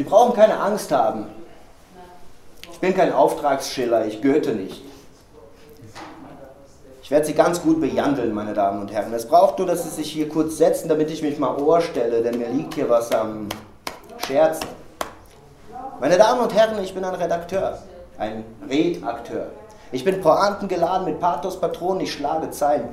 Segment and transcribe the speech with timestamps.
[0.00, 1.26] Sie brauchen keine Angst haben.
[2.72, 4.82] Ich bin kein Auftragsschiller, ich Goethe nicht.
[7.02, 9.12] Ich werde Sie ganz gut bejandeln, meine Damen und Herren.
[9.12, 12.22] Es braucht nur, dass Sie sich hier kurz setzen, damit ich mich mal Ohr stelle,
[12.22, 13.50] denn mir liegt hier was am
[14.26, 14.70] Scherzen.
[16.00, 17.76] Meine Damen und Herren, ich bin ein Redakteur,
[18.16, 19.48] ein Redakteur.
[19.92, 22.88] Ich bin pointengeladen mit Pathos-Patronen, ich schlage Zeilen.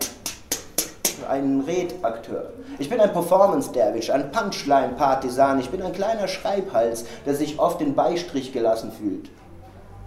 [1.29, 2.51] Ein Redakteur.
[2.79, 5.59] Ich bin ein Performance-Derwisch, ein Punchline-Partisan.
[5.59, 9.29] Ich bin ein kleiner Schreibhals, der sich oft in Beistrich gelassen fühlt.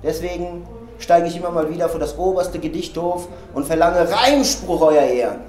[0.02, 0.66] Deswegen
[0.98, 5.40] steige ich immer mal wieder vor das oberste Gedichthof und verlange Reimspruch, euer Ehren.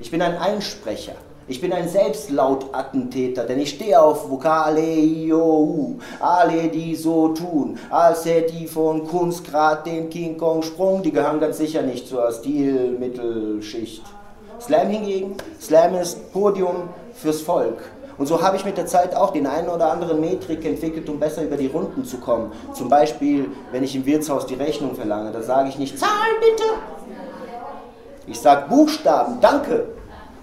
[0.00, 1.14] Ich bin ein Einsprecher.
[1.50, 8.26] Ich bin ein Selbstlaut-Attentäter, denn ich stehe auf Vokale, Io, alle die so tun, als
[8.26, 12.30] hätte die von Kunst grad den King Kong Sprung, die gehören ganz sicher nicht zur
[12.30, 14.02] Stilmittelschicht.
[14.60, 17.78] Slam hingegen, Slam ist Podium fürs Volk.
[18.18, 21.20] Und so habe ich mit der Zeit auch den einen oder anderen Metrik entwickelt, um
[21.20, 22.52] besser über die Runden zu kommen.
[22.74, 26.64] Zum Beispiel, wenn ich im Wirtshaus die Rechnung verlange, da sage ich nicht Zahlen bitte.
[28.26, 29.86] Ich sage Buchstaben, danke.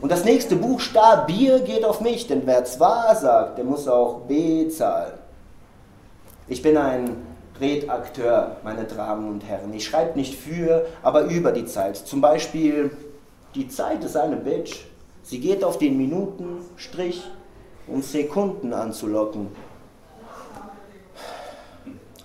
[0.01, 4.21] Und das nächste Buchstabe Bier geht auf mich, denn wer zwar sagt, der muss auch
[4.21, 5.13] B zahlen.
[6.47, 7.25] Ich bin ein
[7.59, 9.73] Redakteur, meine Damen und Herren.
[9.73, 11.97] Ich schreibe nicht für, aber über die Zeit.
[11.97, 12.91] Zum Beispiel,
[13.55, 14.85] die Zeit ist eine Bitch.
[15.23, 17.23] Sie geht auf den Minuten, Strich,
[17.87, 19.47] um Sekunden anzulocken.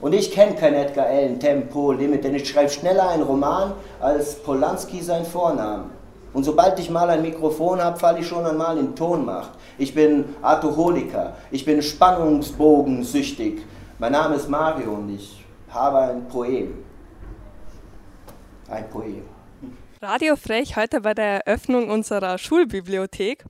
[0.01, 4.37] Und ich kenne kein Edgar Allan Tempo Limit, denn ich schreibe schneller einen Roman als
[4.37, 5.91] Polanski sein Vornamen.
[6.33, 9.51] Und sobald ich mal ein Mikrofon habe, falle ich schon einmal in Tonmacht.
[9.79, 13.62] Ich bin Alkoholiker, ich bin spannungsbogensüchtig.
[13.99, 16.79] Mein Name ist Mario und ich habe ein Poem.
[18.69, 19.30] Ein Poem.
[20.03, 23.44] Radio Frech heute bei der Eröffnung unserer Schulbibliothek.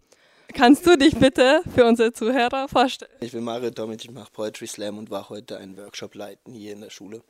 [0.52, 3.12] Kannst du dich bitte für unsere Zuhörer vorstellen?
[3.20, 6.72] Ich bin Mario Domic, ich mache Poetry Slam und war heute einen Workshop leiten hier
[6.72, 7.22] in der Schule.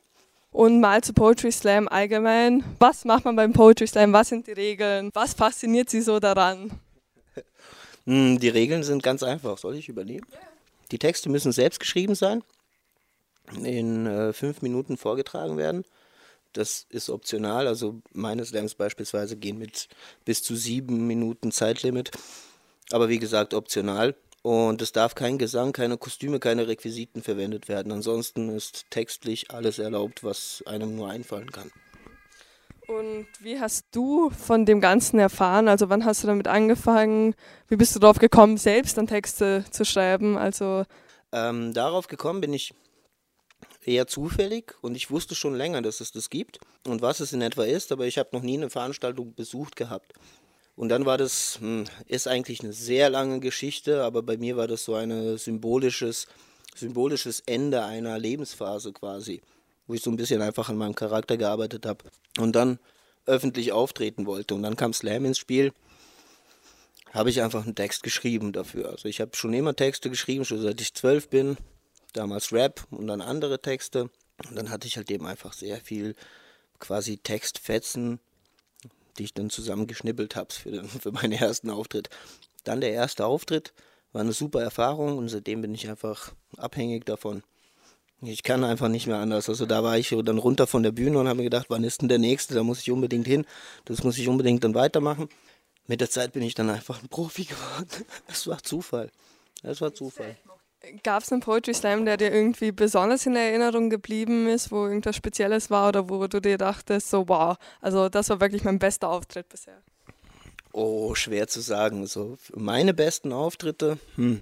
[0.49, 2.63] Und mal zu Poetry Slam allgemein.
[2.79, 4.11] Was macht man beim Poetry Slam?
[4.11, 5.11] Was sind die Regeln?
[5.13, 6.71] Was fasziniert Sie so daran?
[8.07, 9.59] Hm, die Regeln sind ganz einfach.
[9.59, 10.25] Soll ich übernehmen?
[10.89, 12.43] Die Texte müssen selbst geschrieben sein,
[13.63, 15.85] in äh, fünf Minuten vorgetragen werden.
[16.53, 17.67] Das ist optional.
[17.67, 19.87] Also meine Slams beispielsweise gehen mit
[20.25, 22.11] bis zu sieben Minuten Zeitlimit.
[22.91, 24.15] Aber wie gesagt, optional.
[24.43, 27.91] Und es darf kein Gesang, keine Kostüme, keine Requisiten verwendet werden.
[27.91, 31.71] Ansonsten ist textlich alles erlaubt, was einem nur einfallen kann.
[32.87, 35.67] Und wie hast du von dem Ganzen erfahren?
[35.67, 37.35] Also wann hast du damit angefangen?
[37.69, 40.37] Wie bist du darauf gekommen, selbst dann Texte zu schreiben?
[40.37, 40.85] Also
[41.31, 42.73] ähm, darauf gekommen bin ich
[43.85, 47.41] eher zufällig und ich wusste schon länger, dass es das gibt und was es in
[47.41, 50.13] etwa ist, aber ich habe noch nie eine Veranstaltung besucht gehabt.
[50.75, 54.67] Und dann war das, hm, ist eigentlich eine sehr lange Geschichte, aber bei mir war
[54.67, 56.27] das so ein symbolisches,
[56.75, 59.41] symbolisches Ende einer Lebensphase quasi,
[59.87, 62.05] wo ich so ein bisschen einfach an meinem Charakter gearbeitet habe
[62.39, 62.79] und dann
[63.25, 64.55] öffentlich auftreten wollte.
[64.55, 65.73] Und dann kam Slam ins Spiel,
[67.13, 68.89] habe ich einfach einen Text geschrieben dafür.
[68.89, 71.57] Also ich habe schon immer Texte geschrieben, schon seit ich zwölf bin,
[72.13, 74.09] damals Rap und dann andere Texte.
[74.49, 76.15] Und dann hatte ich halt eben einfach sehr viel
[76.79, 78.19] quasi Textfetzen
[79.17, 82.09] die ich dann zusammengeschnippelt habe für, für meinen ersten Auftritt.
[82.63, 83.73] Dann der erste Auftritt
[84.11, 87.43] war eine super Erfahrung und seitdem bin ich einfach abhängig davon.
[88.23, 89.49] Ich kann einfach nicht mehr anders.
[89.49, 92.01] Also da war ich dann runter von der Bühne und habe mir gedacht, wann ist
[92.01, 92.53] denn der nächste?
[92.53, 93.45] Da muss ich unbedingt hin.
[93.85, 95.27] Das muss ich unbedingt dann weitermachen.
[95.87, 98.05] Mit der Zeit bin ich dann einfach ein Profi geworden.
[98.27, 99.11] Es war Zufall.
[99.63, 100.37] Es war Zufall.
[101.03, 105.15] Gab es einen Poetry Slam, der dir irgendwie besonders in Erinnerung geblieben ist, wo irgendwas
[105.15, 109.09] Spezielles war oder wo du dir dachtest, so wow, also das war wirklich mein bester
[109.09, 109.81] Auftritt bisher?
[110.73, 112.07] Oh, schwer zu sagen.
[112.07, 114.41] So, meine besten Auftritte, hm.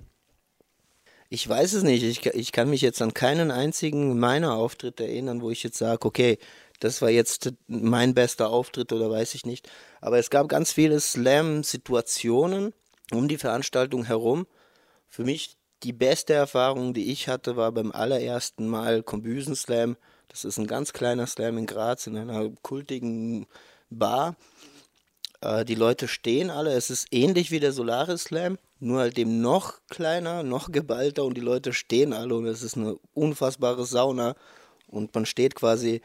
[1.32, 2.04] Ich weiß es nicht.
[2.04, 6.08] Ich, ich kann mich jetzt an keinen einzigen meiner Auftritte erinnern, wo ich jetzt sage,
[6.08, 6.40] okay,
[6.80, 9.70] das war jetzt mein bester Auftritt oder weiß ich nicht.
[10.02, 12.74] Aber es gab ganz viele Slam-Situationen
[13.12, 14.48] um die Veranstaltung herum.
[15.08, 19.98] Für mich die beste Erfahrung, die ich hatte, war beim allerersten Mal Kombüsen Slam.
[20.28, 23.48] Das ist ein ganz kleiner Slam in Graz in einer kultigen
[23.90, 24.36] Bar.
[25.42, 26.74] Äh, die Leute stehen alle.
[26.74, 31.36] Es ist ähnlich wie der Solaris Slam, nur halt eben noch kleiner, noch geballter und
[31.36, 34.36] die Leute stehen alle und es ist eine unfassbare Sauna
[34.88, 36.02] und man steht quasi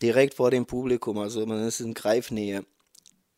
[0.00, 2.64] direkt vor dem Publikum, also man ist in Greifnähe.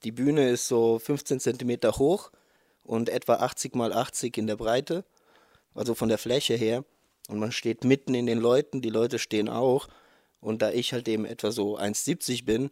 [0.02, 2.30] Die Bühne ist so 15 cm hoch
[2.84, 5.04] und etwa 80 mal 80 in der Breite,
[5.74, 6.84] also von der Fläche her.
[7.28, 9.88] Und man steht mitten in den Leuten, die Leute stehen auch.
[10.40, 12.70] Und da ich halt eben etwa so 1,70 bin,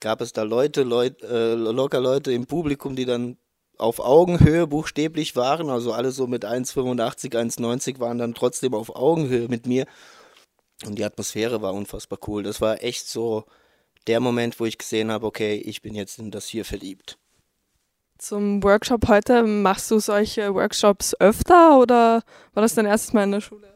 [0.00, 3.36] gab es da Leute, Leut, äh, locker Leute im Publikum, die dann
[3.78, 9.48] auf Augenhöhe buchstäblich waren, also alle so mit 1,85, 1,90 waren dann trotzdem auf Augenhöhe
[9.48, 9.86] mit mir.
[10.84, 12.42] Und die Atmosphäre war unfassbar cool.
[12.42, 13.44] Das war echt so
[14.06, 17.18] der Moment, wo ich gesehen habe, okay, ich bin jetzt in das hier verliebt.
[18.22, 22.22] Zum Workshop heute, machst du solche Workshops öfter oder
[22.54, 23.74] war das dein erstes Mal in der Schule?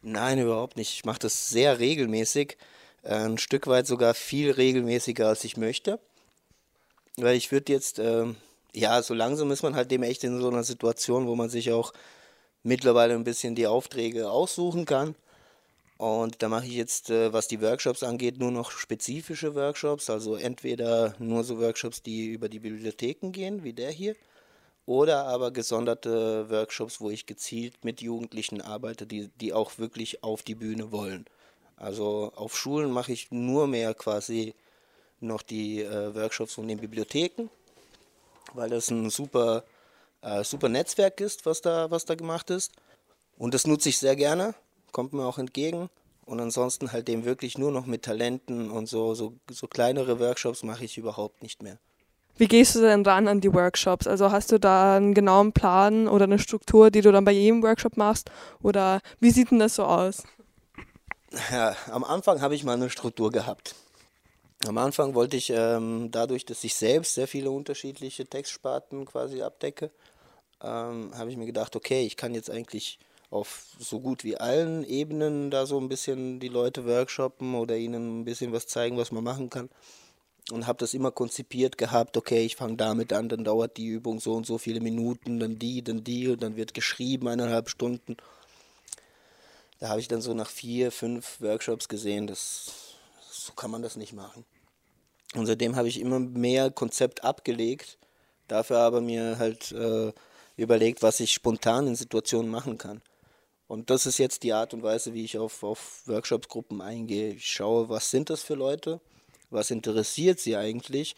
[0.00, 0.94] Nein, überhaupt nicht.
[0.94, 2.56] Ich mache das sehr regelmäßig.
[3.02, 6.00] Äh, ein Stück weit sogar viel regelmäßiger, als ich möchte.
[7.18, 8.24] Weil ich würde jetzt, äh,
[8.72, 11.70] ja, so langsam ist man halt dem echt in so einer Situation, wo man sich
[11.70, 11.92] auch
[12.62, 15.14] mittlerweile ein bisschen die Aufträge aussuchen kann.
[15.96, 20.10] Und da mache ich jetzt, äh, was die Workshops angeht, nur noch spezifische Workshops.
[20.10, 24.16] Also entweder nur so Workshops, die über die Bibliotheken gehen, wie der hier,
[24.86, 30.42] oder aber gesonderte Workshops, wo ich gezielt mit Jugendlichen arbeite, die, die auch wirklich auf
[30.42, 31.26] die Bühne wollen.
[31.76, 34.54] Also auf Schulen mache ich nur mehr quasi
[35.20, 37.48] noch die äh, Workshops von den Bibliotheken,
[38.52, 39.64] weil das ein super,
[40.22, 42.72] äh, super Netzwerk ist, was da, was da gemacht ist.
[43.38, 44.54] Und das nutze ich sehr gerne,
[44.94, 45.90] kommt mir auch entgegen.
[46.24, 50.62] Und ansonsten halt dem wirklich nur noch mit Talenten und so, so, so kleinere Workshops
[50.62, 51.76] mache ich überhaupt nicht mehr.
[52.36, 54.06] Wie gehst du denn ran an die Workshops?
[54.06, 57.62] Also hast du da einen genauen Plan oder eine Struktur, die du dann bei jedem
[57.62, 58.30] Workshop machst?
[58.62, 60.24] Oder wie sieht denn das so aus?
[61.50, 63.74] Ja, am Anfang habe ich mal eine Struktur gehabt.
[64.66, 69.90] Am Anfang wollte ich ähm, dadurch, dass ich selbst sehr viele unterschiedliche Textsparten quasi abdecke,
[70.62, 72.98] ähm, habe ich mir gedacht, okay, ich kann jetzt eigentlich
[73.30, 78.20] auf so gut wie allen Ebenen da so ein bisschen die Leute workshoppen oder ihnen
[78.20, 79.68] ein bisschen was zeigen, was man machen kann.
[80.50, 84.20] Und habe das immer konzipiert gehabt, okay, ich fange damit an, dann dauert die Übung
[84.20, 88.16] so und so viele Minuten, dann die, dann die und dann wird geschrieben eineinhalb Stunden
[89.84, 92.96] da habe ich dann so nach vier, fünf Workshops gesehen, dass
[93.30, 94.46] so kann man das nicht machen.
[95.34, 97.98] Und seitdem habe ich immer mehr Konzept abgelegt,
[98.48, 100.12] dafür aber mir halt äh,
[100.56, 103.02] überlegt, was ich spontan in Situationen machen kann.
[103.74, 107.32] Und das ist jetzt die Art und Weise, wie ich auf, auf Workshopsgruppen eingehe.
[107.32, 109.00] Ich schaue, was sind das für Leute,
[109.50, 111.16] was interessiert sie eigentlich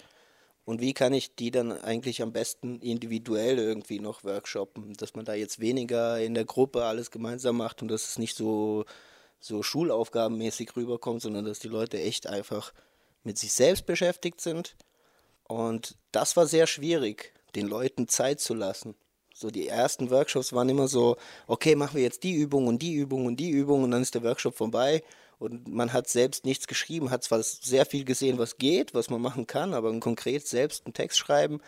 [0.64, 5.26] und wie kann ich die dann eigentlich am besten individuell irgendwie noch workshoppen, dass man
[5.26, 8.86] da jetzt weniger in der Gruppe alles gemeinsam macht und dass es nicht so,
[9.38, 12.72] so schulaufgabenmäßig rüberkommt, sondern dass die Leute echt einfach
[13.22, 14.76] mit sich selbst beschäftigt sind.
[15.44, 18.94] Und das war sehr schwierig, den Leuten Zeit zu lassen.
[19.38, 21.16] So die ersten Workshops waren immer so,
[21.46, 24.14] okay, machen wir jetzt die Übung und die Übung und die Übung und dann ist
[24.14, 25.02] der Workshop vorbei
[25.38, 29.20] und man hat selbst nichts geschrieben, hat zwar sehr viel gesehen, was geht, was man
[29.20, 31.60] machen kann, aber konkret selbst einen Text schreiben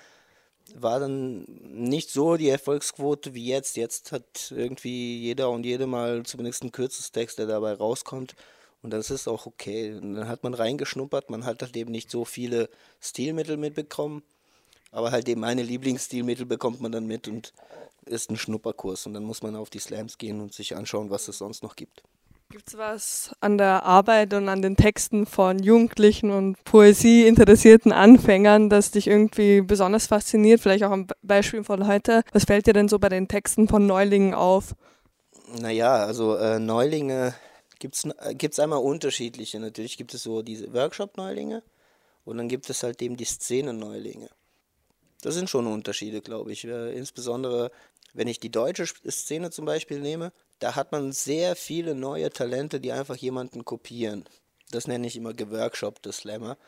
[0.74, 3.76] war dann nicht so die Erfolgsquote wie jetzt.
[3.76, 8.34] Jetzt hat irgendwie jeder und jede mal zumindest einen Kürzestext, der dabei rauskommt.
[8.82, 9.94] Und das ist auch okay.
[9.94, 12.68] Und dann hat man reingeschnuppert, man hat halt eben nicht so viele
[13.00, 14.22] Stilmittel mitbekommen.
[14.90, 17.52] Aber halt eben meine Lieblingsstilmittel bekommt man dann mit und
[18.06, 19.06] ist ein Schnupperkurs.
[19.06, 21.76] Und dann muss man auf die Slams gehen und sich anschauen, was es sonst noch
[21.76, 22.02] gibt.
[22.50, 27.92] Gibt es was an der Arbeit und an den Texten von Jugendlichen und Poesie interessierten
[27.92, 30.62] Anfängern, das dich irgendwie besonders fasziniert?
[30.62, 32.22] Vielleicht auch ein Beispiel von heute.
[32.32, 34.74] Was fällt dir denn so bei den Texten von Neulingen auf?
[35.60, 37.34] Naja, also äh, Neulinge
[37.78, 39.60] gibt es äh, einmal unterschiedliche.
[39.60, 41.62] Natürlich gibt es so diese Workshop-Neulinge
[42.24, 44.30] und dann gibt es halt eben die Szenen-Neulinge.
[45.22, 46.64] Das sind schon Unterschiede, glaube ich.
[46.64, 47.70] Äh, insbesondere,
[48.14, 52.80] wenn ich die deutsche Szene zum Beispiel nehme, da hat man sehr viele neue Talente,
[52.80, 54.24] die einfach jemanden kopieren.
[54.70, 56.58] Das nenne ich immer geworkshoppte Slammer,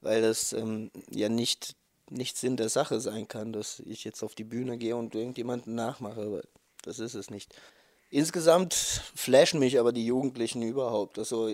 [0.00, 1.76] weil das ähm, ja nicht,
[2.08, 5.74] nicht Sinn der Sache sein kann, dass ich jetzt auf die Bühne gehe und irgendjemanden
[5.74, 6.42] nachmache.
[6.82, 7.54] Das ist es nicht.
[8.10, 11.18] Insgesamt flashen mich aber die Jugendlichen überhaupt.
[11.18, 11.50] Also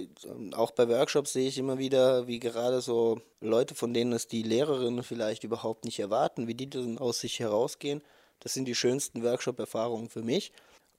[0.52, 4.44] auch bei Workshops sehe ich immer wieder, wie gerade so Leute, von denen es die
[4.44, 8.02] Lehrerinnen vielleicht überhaupt nicht erwarten, wie die dann aus sich herausgehen.
[8.38, 10.52] Das sind die schönsten Workshop-Erfahrungen für mich.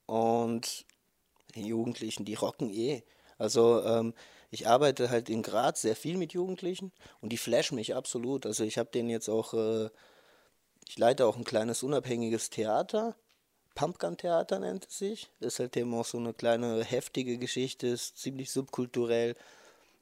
[0.07, 0.85] Und
[1.55, 3.03] Die Jugendlichen, die rocken eh.
[3.39, 4.13] Also ähm,
[4.51, 8.45] ich arbeite halt in Graz sehr viel mit Jugendlichen und die flashen mich absolut.
[8.45, 9.89] Also ich habe denen jetzt auch, äh,
[10.89, 13.15] ich leite auch ein kleines unabhängiges Theater.
[13.75, 15.29] Pumpgun Theater nennt es sich.
[15.39, 19.35] Das ist halt eben auch so eine kleine heftige Geschichte, ist ziemlich subkulturell.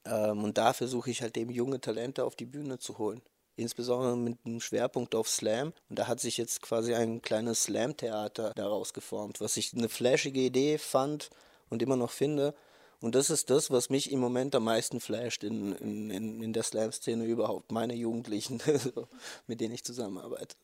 [0.05, 3.21] Ähm, und da versuche ich halt eben junge Talente auf die Bühne zu holen.
[3.55, 5.73] Insbesondere mit einem Schwerpunkt auf Slam.
[5.89, 10.39] Und da hat sich jetzt quasi ein kleines Slam-Theater daraus geformt, was ich eine flashige
[10.39, 11.29] Idee fand
[11.69, 12.53] und immer noch finde.
[13.01, 16.63] Und das ist das, was mich im Moment am meisten flasht in, in, in der
[16.63, 17.71] Slam-Szene überhaupt.
[17.71, 18.61] Meine Jugendlichen,
[19.47, 20.55] mit denen ich zusammenarbeite.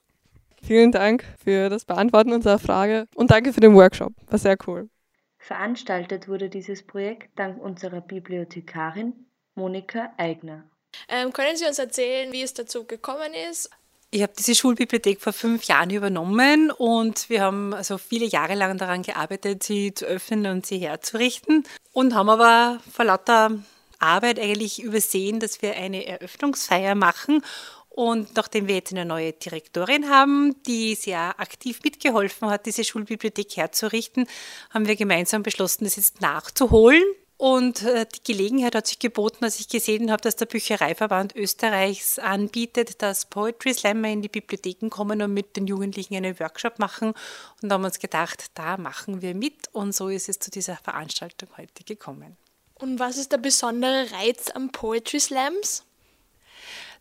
[0.61, 4.13] Vielen Dank für das Beantworten unserer Frage und danke für den Workshop.
[4.27, 4.89] War sehr cool.
[5.37, 9.13] Veranstaltet wurde dieses Projekt dank unserer Bibliothekarin
[9.55, 10.63] Monika Eigner.
[11.07, 13.69] Ähm, können Sie uns erzählen, wie es dazu gekommen ist?
[14.11, 18.77] Ich habe diese Schulbibliothek vor fünf Jahren übernommen und wir haben also viele Jahre lang
[18.79, 23.51] daran gearbeitet, sie zu öffnen und sie herzurichten und haben aber vor lauter
[23.99, 27.43] Arbeit eigentlich übersehen, dass wir eine Eröffnungsfeier machen
[27.89, 33.57] und nachdem wir jetzt eine neue Direktorin haben, die sehr aktiv mitgeholfen hat, diese Schulbibliothek
[33.57, 34.27] herzurichten,
[34.69, 37.03] haben wir gemeinsam beschlossen, das jetzt nachzuholen.
[37.35, 42.19] Und äh, die Gelegenheit hat sich geboten, als ich gesehen habe, dass der Büchereiverband Österreichs
[42.19, 47.13] anbietet, dass Poetry Slammer in die Bibliotheken kommen und mit den Jugendlichen einen Workshop machen.
[47.61, 49.69] Und da haben wir uns gedacht, da machen wir mit.
[49.71, 52.35] Und so ist es zu dieser Veranstaltung heute gekommen.
[52.75, 55.85] Und was ist der besondere Reiz am Poetry Slams?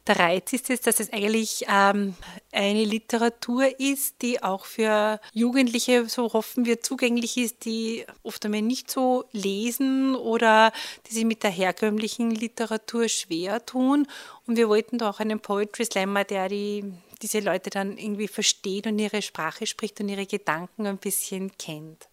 [0.09, 2.15] Der Reiz ist es, dass es eigentlich ähm,
[2.51, 8.63] eine Literatur ist, die auch für Jugendliche, so hoffen wir, zugänglich ist, die oft einmal
[8.63, 10.73] nicht so lesen oder
[11.07, 14.09] die sich mit der herkömmlichen Literatur schwer tun.
[14.47, 18.87] Und wir wollten da auch einen Poetry Slammer, der die, diese Leute dann irgendwie versteht
[18.87, 22.09] und ihre Sprache spricht und ihre Gedanken ein bisschen kennt.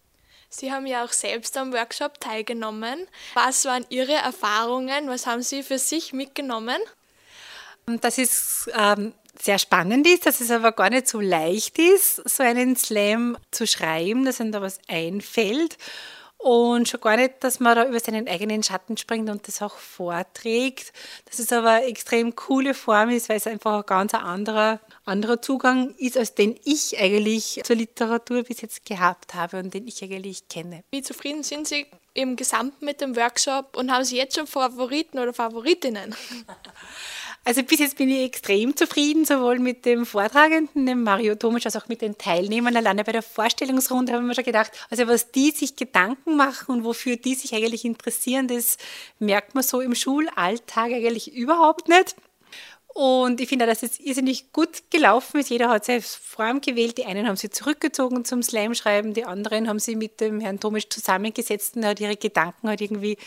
[0.50, 3.06] Sie haben ja auch selbst am Workshop teilgenommen.
[3.34, 5.08] Was waren Ihre Erfahrungen?
[5.08, 6.78] Was haben Sie für sich mitgenommen?
[7.86, 12.42] Dass es ähm, sehr spannend ist, dass es aber gar nicht so leicht ist, so
[12.42, 15.78] einen Slam zu schreiben, dass einem da was einfällt.
[16.38, 19.76] Und schon gar nicht, dass man da über seinen eigenen Schatten springt und das auch
[19.76, 20.92] vorträgt.
[21.24, 25.40] Dass es aber eine extrem coole Form ist, weil es einfach ein ganz anderer, anderer
[25.40, 30.02] Zugang ist, als den ich eigentlich zur Literatur bis jetzt gehabt habe und den ich
[30.02, 30.84] eigentlich kenne.
[30.90, 35.18] Wie zufrieden sind Sie im Gesamten mit dem Workshop und haben Sie jetzt schon Favoriten
[35.18, 36.14] oder Favoritinnen?
[37.46, 41.76] Also bis jetzt bin ich extrem zufrieden, sowohl mit dem Vortragenden, dem Mario Tomisch, als
[41.76, 42.76] auch mit den Teilnehmern.
[42.76, 46.82] Alleine bei der Vorstellungsrunde haben wir schon gedacht, also was die sich Gedanken machen und
[46.82, 48.78] wofür die sich eigentlich interessieren, das
[49.20, 52.16] merkt man so im Schulalltag eigentlich überhaupt nicht.
[52.96, 55.50] Und ich finde, dass es irrsinnig gut gelaufen ist.
[55.50, 56.96] Jeder hat seine Form gewählt.
[56.96, 60.88] Die einen haben sie zurückgezogen zum Slam-Schreiben, die anderen haben sie mit dem Herrn Tomisch
[60.88, 63.18] zusammengesetzt und hat ihre Gedanken halt irgendwie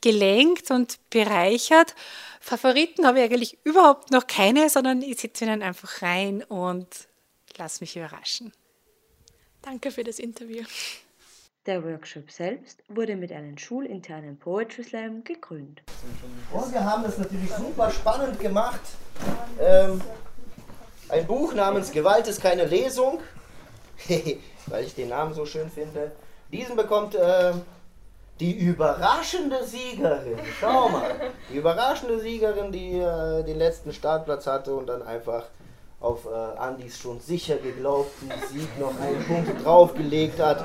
[0.00, 1.94] gelenkt und bereichert.
[2.40, 6.88] Favoriten habe ich eigentlich überhaupt noch keine, sondern ich sitze ihnen einfach rein und
[7.58, 8.54] lasse mich überraschen.
[9.60, 10.64] Danke für das Interview.
[11.66, 15.82] Der Workshop selbst wurde mit einem schulinternen Poetry Slam gekrönt.
[16.52, 18.80] Und wir haben das natürlich super spannend gemacht.
[19.60, 20.00] Ähm,
[21.10, 23.20] ein Buch namens Gewalt ist keine Lesung,
[24.68, 26.12] weil ich den Namen so schön finde.
[26.50, 27.52] Diesen bekommt äh,
[28.40, 30.38] die überraschende Siegerin.
[30.58, 31.10] Schau mal.
[31.50, 35.44] Die überraschende Siegerin, die äh, den letzten Startplatz hatte und dann einfach
[36.00, 40.64] auf äh, Andys schon sicher geglaubten Sieg noch einen Punkt draufgelegt hat.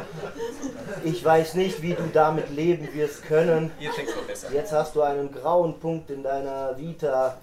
[1.04, 3.72] Ich weiß nicht, wie du damit leben wirst können.
[4.54, 7.38] Jetzt hast du einen grauen Punkt in deiner Vita.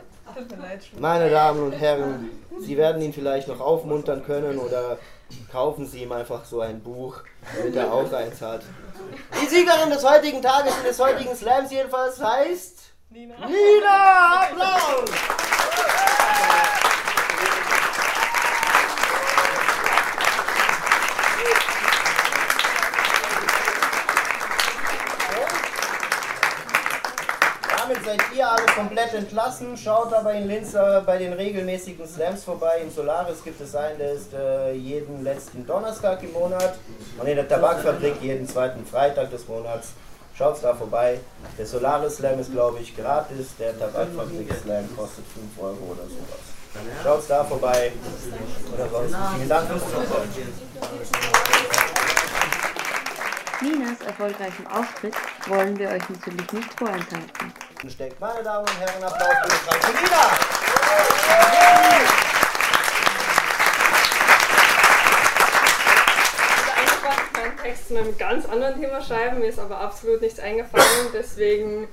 [0.99, 4.96] Meine Damen und Herren, Sie werden ihn vielleicht noch aufmuntern können oder
[5.50, 7.16] kaufen Sie ihm einfach so ein Buch,
[7.54, 8.62] damit er auch eins hat.
[9.42, 13.34] Die Siegerin des heutigen Tages und des heutigen Slams jedenfalls heißt Nina.
[13.46, 14.42] Nina!
[14.42, 15.11] Applaus!
[27.82, 29.76] Damit seid ihr alle komplett entlassen.
[29.76, 32.80] Schaut aber in Linz äh, bei den regelmäßigen Slams vorbei.
[32.82, 36.75] Im Solaris gibt es einen, der ist äh, jeden letzten Donnerstag im Monat.
[37.18, 39.92] Und in der Tabakfabrik jeden zweiten Freitag des Monats.
[40.35, 41.21] Schaut da vorbei.
[41.59, 43.54] Der Solaris Slam ist, glaube ich, gratis.
[43.59, 46.52] Der Tabakfabrik Slam kostet 5 Euro oder sowas.
[47.02, 47.92] Schaut da vorbei.
[48.75, 49.16] Oder sonst.
[49.37, 50.28] Vielen Dank fürs Zuschauen.
[53.61, 55.14] Ninas erfolgreichen Auftritt
[55.47, 57.52] wollen wir euch natürlich nicht vorenthalten.
[57.90, 60.20] Steckt, meine Damen und Herren, Applaus für Frank Nina!
[66.76, 71.08] Einfach mein Text zu einem ganz anderen Thema schreiben, mir ist aber absolut nichts eingefallen,
[71.12, 71.88] deswegen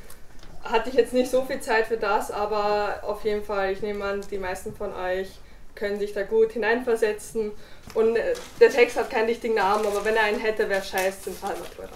[0.64, 4.06] hatte ich jetzt nicht so viel Zeit für das, aber auf jeden Fall, ich nehme
[4.06, 5.40] an, die meisten von euch
[5.74, 7.52] können sich da gut hineinversetzen
[7.96, 11.24] und äh, der Text hat keinen richtigen Namen, aber wenn er einen hätte, wäre scheiß
[11.24, 11.90] Zentralmatura.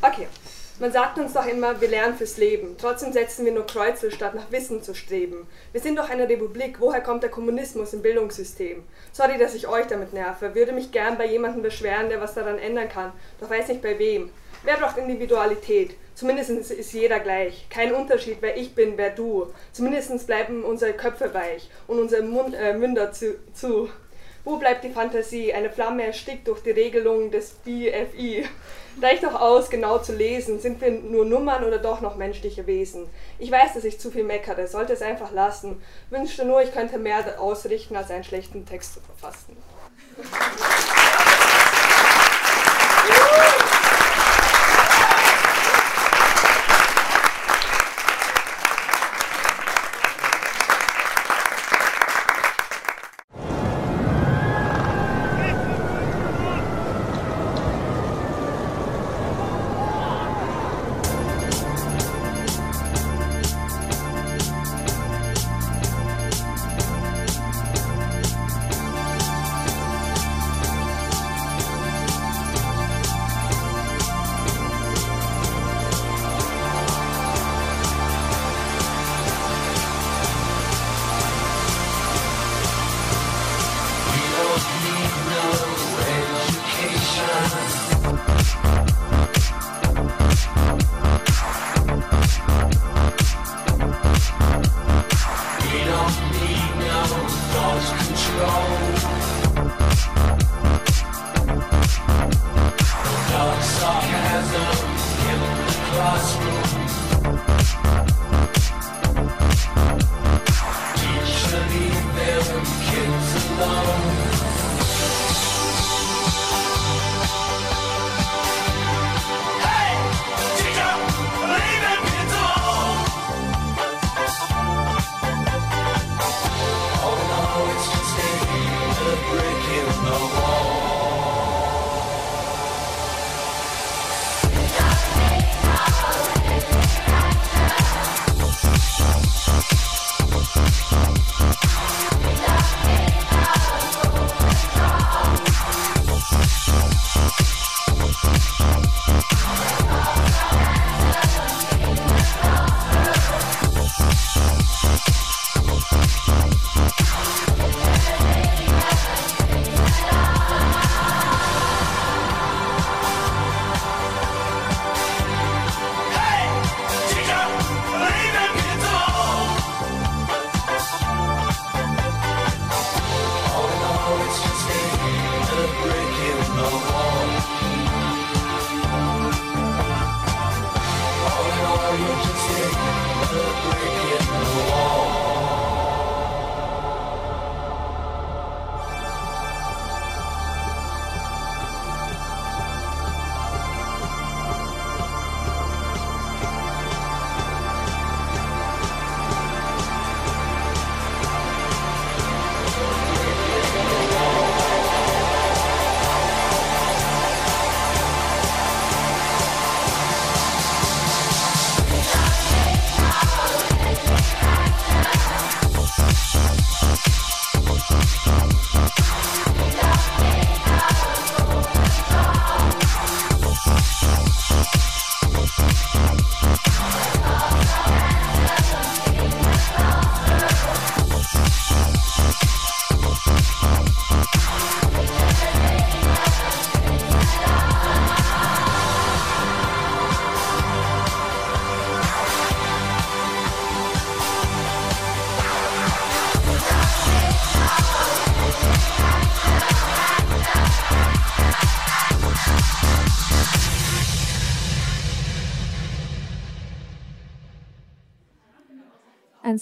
[0.00, 0.28] Okay.
[0.82, 2.74] Man sagt uns doch immer, wir lernen fürs Leben.
[2.76, 5.46] Trotzdem setzen wir nur Kreuze, statt nach Wissen zu streben.
[5.70, 6.80] Wir sind doch eine Republik.
[6.80, 8.82] Woher kommt der Kommunismus im Bildungssystem?
[9.12, 10.56] Sorry, dass ich euch damit nerve.
[10.56, 13.12] Würde mich gern bei jemandem beschweren, der was daran ändern kann.
[13.38, 14.30] Doch weiß nicht bei wem.
[14.64, 15.94] Wer braucht Individualität?
[16.16, 17.68] Zumindest ist jeder gleich.
[17.70, 19.52] Kein Unterschied, wer ich bin, wer du.
[19.70, 23.88] Zumindest bleiben unsere Köpfe weich und unsere Mund, äh, Münder zu, zu.
[24.44, 25.52] Wo bleibt die Fantasie?
[25.52, 28.44] Eine Flamme erstickt durch die Regelungen des BFI.
[29.00, 30.58] Reicht doch aus, genau zu lesen.
[30.58, 33.08] Sind wir nur Nummern oder doch noch menschliche Wesen?
[33.38, 35.80] Ich weiß, dass ich zu viel meckere, sollte es einfach lassen.
[36.10, 39.56] Wünschte nur, ich könnte mehr ausrichten, als einen schlechten Text zu verfassen.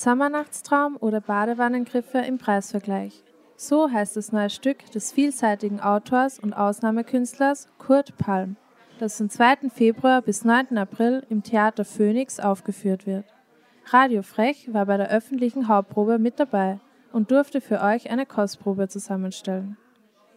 [0.00, 3.22] Sommernachtstraum oder Badewannengriffe im Preisvergleich.
[3.56, 8.56] So heißt das neue Stück des vielseitigen Autors und Ausnahmekünstlers Kurt Palm,
[8.98, 9.68] das vom 2.
[9.68, 10.78] Februar bis 9.
[10.78, 13.26] April im Theater Phoenix aufgeführt wird.
[13.90, 16.80] Radio Frech war bei der öffentlichen Hauptprobe mit dabei
[17.12, 19.76] und durfte für euch eine Kostprobe zusammenstellen.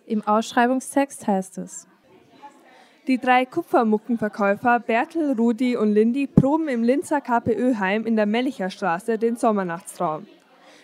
[0.05, 1.87] Im Ausschreibungstext heißt es:
[3.05, 9.17] Die drei Kupfermuckenverkäufer Bertel, Rudi und Lindy proben im Linzer KPÖ-Heim in der Mellicher Straße
[9.17, 10.25] den Sommernachtstraum.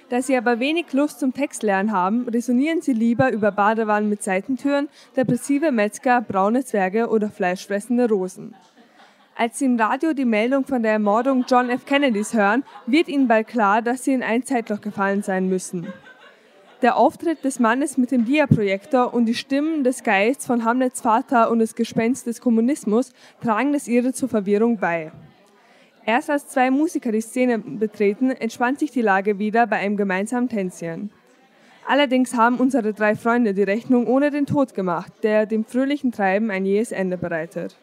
[0.09, 4.89] Da sie aber wenig Lust zum Textlernen haben, resonieren sie lieber über Badewannen mit Seitentüren,
[5.15, 8.53] depressive Metzger, braune Zwerge oder fleischfressende Rosen.
[9.37, 11.85] Als sie im Radio die Meldung von der Ermordung John F.
[11.85, 15.87] Kennedys hören, wird ihnen bald klar, dass sie in ein Zeitloch gefallen sein müssen.
[16.81, 21.51] Der Auftritt des Mannes mit dem Dia-Projektor und die Stimmen des Geists von Hamlets Vater
[21.51, 23.11] und des Gespenst des Kommunismus
[23.43, 25.11] tragen das ihre zur Verwirrung bei.
[26.05, 30.47] Erst als zwei Musiker die Szene betreten, entspannt sich die Lage wieder bei einem gemeinsamen
[30.47, 31.09] Tänzchen.
[31.85, 36.49] Allerdings haben unsere drei Freunde die Rechnung ohne den Tod gemacht, der dem fröhlichen Treiben
[36.49, 37.75] ein jähes Ende bereitet.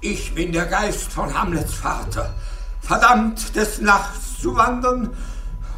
[0.00, 2.32] Ich bin der Geist von Hamlets Vater,
[2.80, 5.16] verdammt des Nachts zu wandern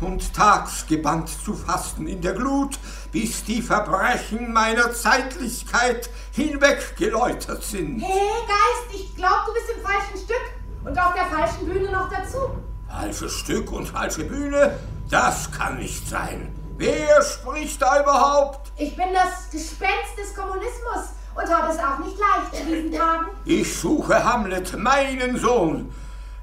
[0.03, 2.79] und tags gebannt zu fasten in der Glut,
[3.13, 8.03] bis die Verbrechen meiner Zeitlichkeit hinweggeläutert sind.
[8.03, 12.11] Hey Geist, ich glaube, du bist im falschen Stück und auf der falschen Bühne noch
[12.11, 12.51] dazu.
[12.91, 14.79] Falsches Stück und falsche Bühne?
[15.09, 16.55] Das kann nicht sein.
[16.77, 18.71] Wer spricht da überhaupt?
[18.77, 23.27] Ich bin das Gespenst des Kommunismus und habe es auch nicht leicht in diesen Tagen.
[23.45, 25.93] Ich suche Hamlet, meinen Sohn,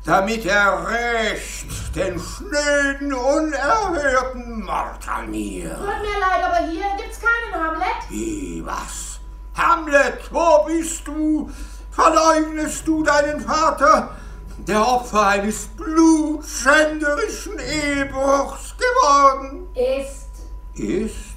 [0.05, 5.69] damit er rächt den schnöden, unerhörten Mord an mir.
[5.69, 8.09] Tut mir leid, aber hier gibt's keinen Hamlet.
[8.09, 9.19] Wie, was?
[9.55, 11.49] Hamlet, wo bist du?
[11.91, 14.11] Verleugnest du deinen Vater,
[14.67, 19.67] der Opfer eines blutschänderischen Ehebruchs geworden?
[19.73, 20.27] Ist.
[20.75, 21.35] Ist?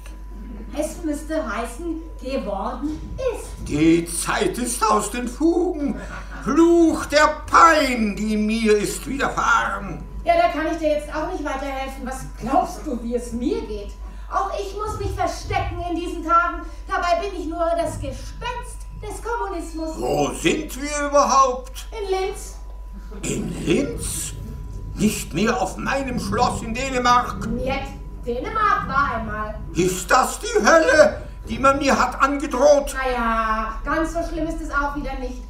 [0.77, 3.67] Es müsste heißen, geworden ist.
[3.67, 5.99] Die Zeit ist aus den Fugen.
[6.43, 10.03] Fluch der Pein, die mir ist widerfahren.
[10.23, 12.05] Ja, da kann ich dir jetzt auch nicht weiterhelfen.
[12.05, 13.91] Was glaubst du, wie es mir geht?
[14.31, 16.61] Auch ich muss mich verstecken in diesen Tagen.
[16.87, 19.99] Dabei bin ich nur das Gespenst des Kommunismus.
[19.99, 21.87] Wo sind wir überhaupt?
[21.91, 22.55] In Linz.
[23.23, 24.33] In Linz?
[24.95, 27.47] Nicht mehr auf meinem Schloss in Dänemark?
[27.47, 27.73] Niet.
[28.25, 29.55] Dänemark war einmal.
[29.73, 32.95] Ist das die Hölle, die man mir hat angedroht?
[32.95, 35.43] Naja, ganz so schlimm ist es auch wieder nicht.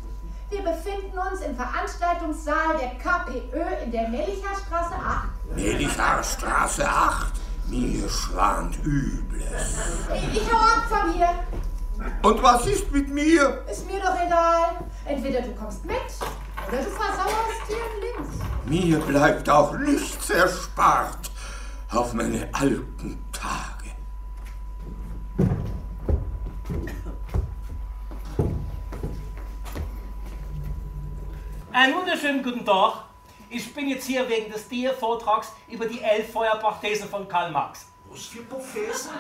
[0.50, 5.56] Wir befinden uns im Veranstaltungssaal der KPÖ in der Mellicher Straße 8.
[5.56, 7.32] Mellicher Straße 8?
[7.68, 9.78] Mir schwant Übles.
[10.34, 11.30] Ich hau ab von hier.
[12.22, 13.64] Und was ist mit mir?
[13.72, 14.84] Ist mir doch egal.
[15.06, 15.96] Entweder du kommst mit
[16.68, 18.30] oder du versauerst hier in Linz.
[18.66, 21.32] Mir bleibt auch nichts erspart
[21.92, 23.71] auf meine alten Tage.
[31.74, 33.06] Einen wunderschönen guten Tag.
[33.50, 37.88] Ich bin jetzt hier wegen des Dia-Vortrags über die elf Feuerparthesen von Karl Marx.
[38.10, 39.12] Was für Prophesen?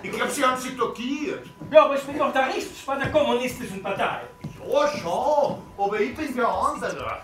[0.00, 1.48] Ich glaube, Sie haben sich blockiert.
[1.72, 4.20] Ja, aber ich bin doch der Richter bei der Kommunistischen Partei.
[4.64, 7.18] Ja, schon, aber ich bin der andere.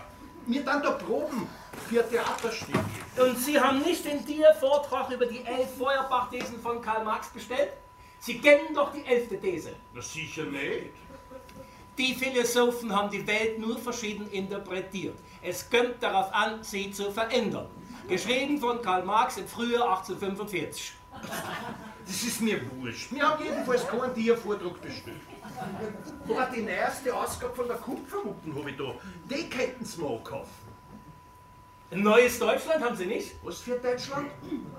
[0.45, 1.47] Wir dann da proben
[1.87, 2.79] für Theaterstücke.
[3.21, 7.71] Und Sie haben nicht den Dia-Vortrag über die elf Feuerparthesen von Karl Marx bestellt?
[8.19, 9.71] Sie kennen doch die elfte These.
[9.93, 10.91] Na sicher nicht.
[11.97, 15.17] Die Philosophen haben die Welt nur verschieden interpretiert.
[15.41, 17.67] Es kommt darauf an, sie zu verändern.
[18.07, 20.93] Geschrieben von Karl Marx im Frühjahr 1845.
[22.05, 23.11] Das ist mir wurscht.
[23.11, 25.17] Wir haben jedenfalls keinen Dia-Vortrag bestellt.
[26.27, 28.95] Aber die neueste Ausgabe von der Kupfermucken habe ich da.
[29.29, 30.49] Die könnten Sie mal kaufen.
[31.91, 33.35] Ein neues Deutschland haben Sie nicht?
[33.43, 34.31] Was für Deutschland?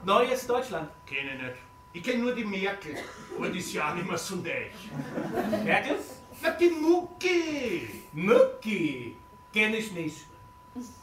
[0.05, 0.88] Neues Deutschland.
[1.07, 1.57] Kenne ich nicht.
[1.92, 2.96] Ich kenne nur die Merkel.
[3.37, 5.62] Aber die ist ja auch nicht mehr so neu.
[5.62, 5.98] Merkel?
[6.42, 8.02] Na, die Mucki.
[8.12, 9.16] Mucki?
[9.52, 10.26] Kenn ich nicht.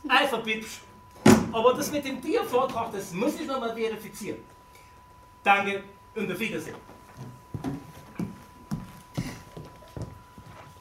[0.08, 0.82] Alphabibsch.
[1.52, 4.40] Aber das mit dem Tiervortrag, das muss ich nochmal verifizieren.
[5.44, 5.84] Danke
[6.16, 6.76] und auf Wiedersehen.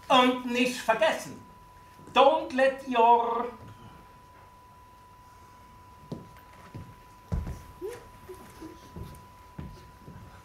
[0.08, 1.40] Und nicht vergessen,
[2.12, 3.46] don't let your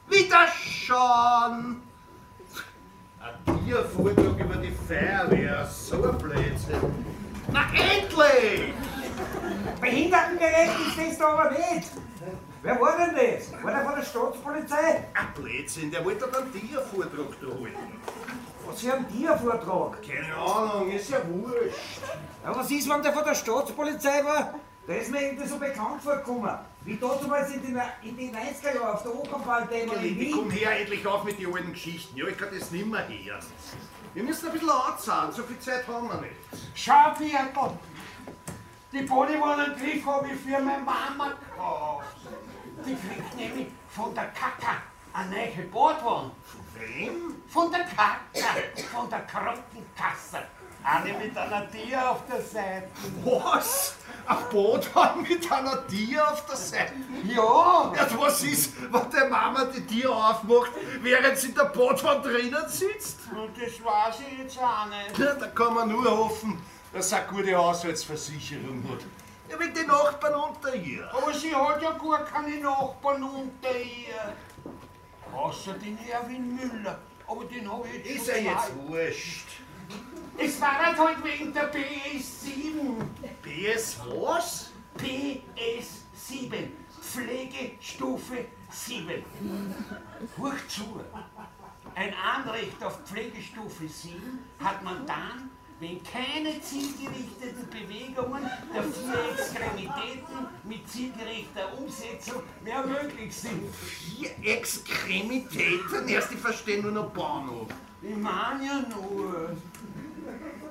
[0.10, 1.82] Wieder schon!
[3.74, 6.94] Ein Biervortrag über die Feuerwehr, so ein Blödsinn.
[7.52, 8.72] Na endlich!
[9.82, 11.90] Behindertengerecht ist das da aber nicht.
[12.62, 13.52] Wer war denn das?
[13.64, 15.08] War der von der Staatspolizei?
[15.16, 18.00] Ein Blödsinn, der wollte doch einen Dia-Vortrag da halten.
[18.68, 19.98] Was für ein Dia-Vortrag?
[20.04, 22.02] Keine Ahnung, ist ja wurscht.
[22.44, 24.54] Ja, was ist, wenn der von der Staatspolizei war?
[24.88, 26.58] Der ist mir irgendwie so bekannt vorgekommen.
[26.84, 30.32] Wie damals in den, in den 90er Jahren auf der Opernballdämmer in Wien.
[30.34, 32.17] komm her, endlich auf mit den alten Geschichten.
[32.17, 33.46] Ja, ich kann das nimmer hören.
[34.13, 36.36] Wir müssen ein bisschen laut sein, so viel Zeit haben wir nicht.
[36.76, 37.78] Schau, Viertel.
[38.91, 42.17] Die Bodywolle Griff habe ich für meine Mama gekauft.
[42.86, 46.34] Die kriegt nämlich von der Kaka eine neue Bordwand.
[46.43, 47.41] Von wem?
[47.48, 48.19] Von der Kaka,
[48.91, 50.43] von der Krankenkasse.
[50.84, 52.89] Eine mit einer Tier auf der Seite.
[53.24, 53.96] Was?
[54.26, 54.89] Ein Boot
[55.28, 56.93] mit einer Tier auf der Seite?
[57.24, 57.93] Ja.
[57.96, 62.67] ja was ist, wenn der Mama die Tier aufmacht, während sie in der Bootwand drinnen
[62.67, 63.19] sitzt?
[63.32, 65.17] Und das weiß ich jetzt auch nicht.
[65.17, 69.06] Ja, da kann man nur hoffen, dass sie eine gute Haushaltsversicherung hat.
[69.50, 71.10] Ja, mit den Nachbarn unter ihr.
[71.13, 74.34] Aber sie hat ja gar keine Nachbarn unter ihr.
[75.34, 77.00] Außer den Erwin Müller.
[77.26, 79.48] Aber den habe ich jetzt Ist er jetzt wurscht?
[80.38, 83.02] Es war halt halt wegen der PS7.
[83.41, 84.72] PS was?
[84.98, 86.67] PS7.
[87.02, 89.24] Pflegestufe 7.
[90.38, 91.02] Hör zu.
[91.96, 100.48] Ein Anrecht auf Pflegestufe 7 hat man dann, wenn keine zielgerichteten Bewegungen der vier Extremitäten
[100.63, 103.63] mit zielgerechter Umsetzung mehr möglich sind.
[103.76, 106.08] Vier Extremitäten?
[106.08, 107.67] Erst ich verstehe nur noch Bahnhof.
[108.02, 109.56] Ich meine ja nur.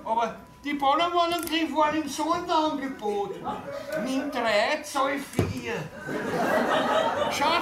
[0.05, 3.35] Aber die Bollerwallenkrieg waren im Sonderangebot.
[4.05, 5.75] Nimm drei, zahl vier.
[7.31, 7.59] Schau,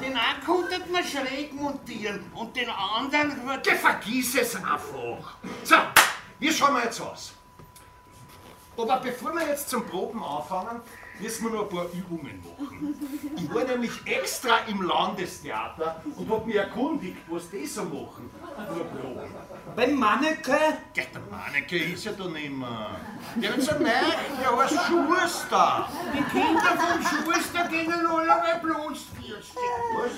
[0.00, 3.60] den einen konnte man schräg montieren und den anderen...
[3.62, 5.36] Geh, vergiss es einfach.
[5.64, 5.76] So,
[6.38, 7.32] wie schauen wir jetzt aus?
[8.76, 10.80] Aber bevor wir jetzt zum Proben anfangen,
[11.20, 12.94] müssen wir noch ein paar Übungen machen.
[13.36, 18.30] Ich war nämlich extra im Landestheater und hab mich erkundigt, was die so machen.
[19.74, 20.58] Beim Manneke?
[20.94, 22.90] Ja, der Manneke ist ja da nicht mehr.
[23.36, 25.88] Der hat so neu, der heißt Schuster.
[26.12, 29.54] Die Kinder vom Schuster gehen alle bloß 40.
[29.96, 30.12] Was?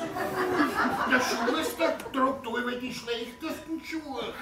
[1.11, 4.33] Der Schuster tragt alle die schlechtesten Schuhe.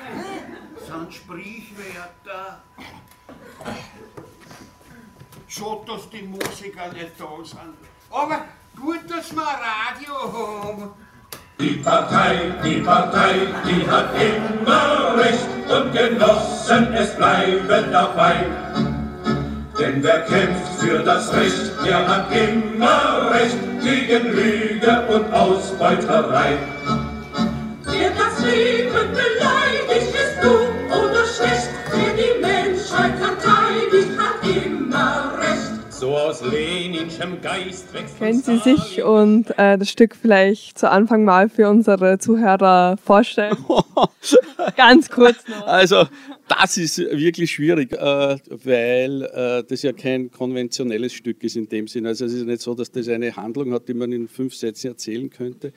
[0.87, 2.62] Sind Sprichwörter.
[5.49, 7.75] Schade, dass die Musiker nicht da sind.
[8.11, 8.45] Aber
[8.77, 10.91] gut, dass wir Radio haben.
[11.59, 13.35] Die Partei, die Partei,
[13.65, 18.45] die hat immer Recht und Genossen, es bleiben dabei.
[19.79, 26.59] Denn wer kämpft für das Recht, der hat immer Recht gegen Lüge und Ausbeuterei.
[27.85, 31.78] Wer das Leben beleidigt, ist dumm oder schlecht.
[38.19, 43.57] Können Sie sich und äh, das Stück vielleicht zu Anfang mal für unsere Zuhörer vorstellen?
[44.77, 45.67] Ganz kurz noch.
[45.67, 46.07] Also,
[46.47, 51.89] das ist wirklich schwierig, äh, weil äh, das ja kein konventionelles Stück ist in dem
[51.89, 52.11] Sinne.
[52.11, 54.89] Also, es ist nicht so, dass das eine Handlung hat, die man in fünf Sätzen
[54.89, 55.73] erzählen könnte.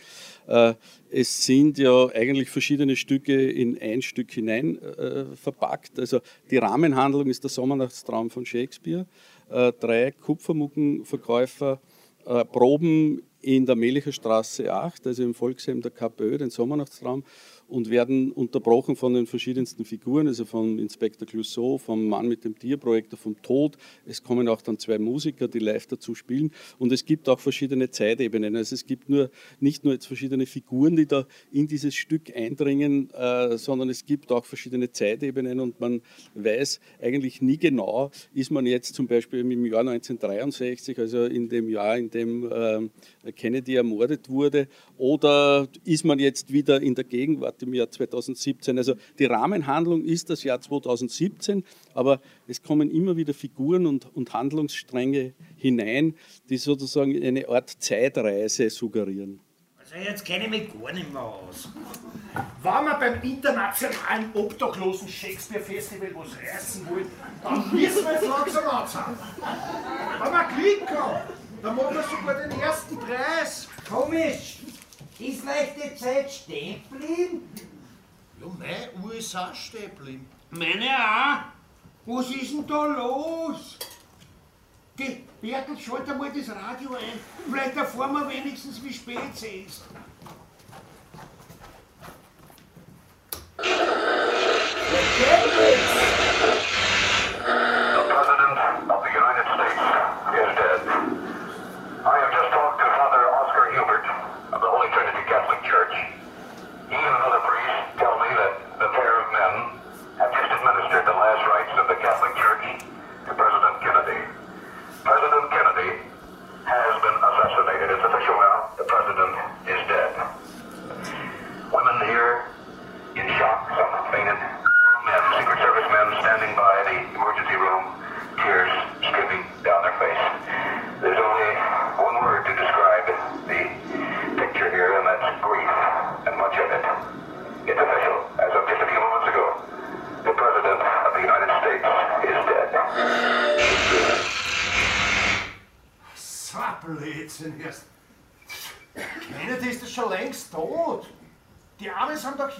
[0.45, 0.75] Äh,
[1.09, 5.99] es sind ja eigentlich verschiedene Stücke in ein Stück hinein äh, verpackt.
[5.99, 6.19] Also,
[6.51, 9.07] die Rahmenhandlung ist der Sommernachtstraum von Shakespeare.
[9.51, 11.81] Äh, drei Kupfermuckenverkäufer
[12.25, 17.23] äh, proben in der Melicher Straße 8, also im Volksheim der KPÖ, den Sommernachtstraum,
[17.71, 22.59] und werden unterbrochen von den verschiedensten Figuren, also vom Inspektor Clouseau, vom Mann mit dem
[22.59, 23.77] Tierprojektor, vom Tod.
[24.05, 26.51] Es kommen auch dann zwei Musiker, die live dazu spielen.
[26.79, 28.57] Und es gibt auch verschiedene Zeitebenen.
[28.57, 33.09] Also es gibt nur, nicht nur jetzt verschiedene Figuren, die da in dieses Stück eindringen,
[33.11, 36.01] äh, sondern es gibt auch verschiedene Zeitebenen und man
[36.35, 41.69] weiß eigentlich nie genau, ist man jetzt zum Beispiel im Jahr 1963, also in dem
[41.69, 44.67] Jahr, in dem äh, Kennedy ermordet wurde,
[44.97, 48.77] oder ist man jetzt wieder in der Gegenwart im Jahr 2017.
[48.77, 51.63] Also die Rahmenhandlung ist das Jahr 2017,
[51.93, 56.15] aber es kommen immer wieder Figuren und, und Handlungsstränge hinein,
[56.49, 59.39] die sozusagen eine Art Zeitreise suggerieren.
[59.93, 61.67] Also jetzt kenne ich mich gar nicht mehr aus.
[62.63, 67.07] Wenn wir beim internationalen Obdachlosen Shakespeare Festival was reißen wollen,
[67.43, 69.17] dann müssen wir jetzt langsam anzahlen.
[70.21, 73.67] Wenn wir Glück haben, dann machen wir sogar den ersten Preis.
[73.87, 74.59] Komisch.
[75.19, 77.49] Ist leicht die Zeit stehen geblieben?
[78.39, 80.27] Ja, mein USA stehen geblieben.
[80.49, 81.43] Meine auch.
[82.05, 83.77] Was ist denn da los?
[84.97, 87.19] Geh, Bertel, schalt einmal das Radio ein.
[87.49, 89.83] Vielleicht erfahren wir wenigstens, wie spät es ist.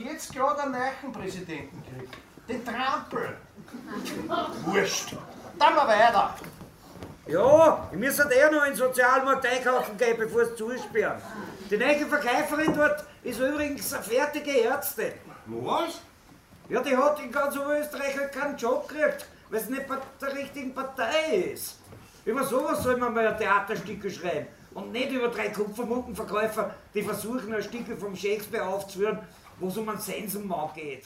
[0.04, 2.18] Jetzt gerade einen neuen Präsidenten gekriegt.
[2.48, 3.38] Den Trampel.
[4.66, 5.16] Wurscht.
[5.58, 6.36] Dann mal weiter.
[7.28, 11.22] Ja, ich muss halt eher noch in den Sozialmarkt einkaufen gehen, bevor sie zusperren.
[11.70, 15.14] Die neue Verkäuferin dort ist übrigens eine fertige Ärztin.
[15.46, 16.02] Was?
[16.68, 20.34] Ja, die hat in ganz Österreich halt keinen Job gekriegt, weil sie nicht bei der
[20.34, 21.78] richtigen Partei ist.
[22.26, 24.48] Über sowas soll man mal ein Theaterstücke schreiben.
[24.74, 29.20] Und nicht über drei Kupfermunkenverkäufer, die versuchen, ein Stück vom Shakespeare aufzuführen,
[29.62, 31.04] wo es um einen Sensenmann geht.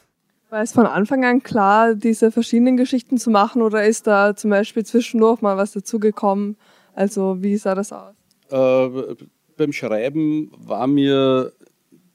[0.49, 4.51] War es von Anfang an klar, diese verschiedenen Geschichten zu machen oder ist da zum
[4.51, 6.55] Beispiel zwischendurch mal was dazugekommen?
[6.93, 8.15] Also wie sah das aus?
[8.49, 9.15] Äh,
[9.57, 11.51] beim Schreiben war mir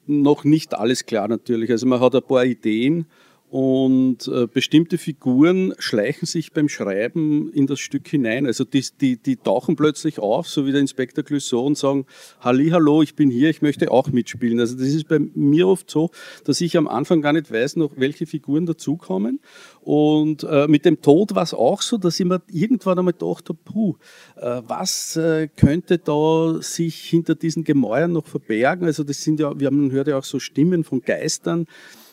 [0.06, 1.70] noch nicht alles klar natürlich.
[1.70, 3.06] Also man hat ein paar Ideen
[3.50, 8.46] und äh, bestimmte Figuren schleichen sich beim Schreiben in das Stück hinein.
[8.46, 12.06] Also die, die, die tauchen plötzlich auf, so wie der Inspektor Clouseau und sagen,
[12.40, 14.60] hallo, ich bin hier, ich möchte auch mitspielen.
[14.60, 16.10] Also das ist bei mir oft so,
[16.44, 19.40] dass ich am Anfang gar nicht weiß, noch welche Figuren dazukommen.
[19.80, 23.48] Und äh, mit dem Tod war es auch so, dass ich mir irgendwann einmal gedacht
[23.48, 23.96] habe, puh,
[24.36, 28.86] äh, was äh, könnte da sich hinter diesen Gemäuern noch verbergen?
[28.86, 31.66] Also das sind ja, wir haben, hört ja auch so Stimmen von Geistern,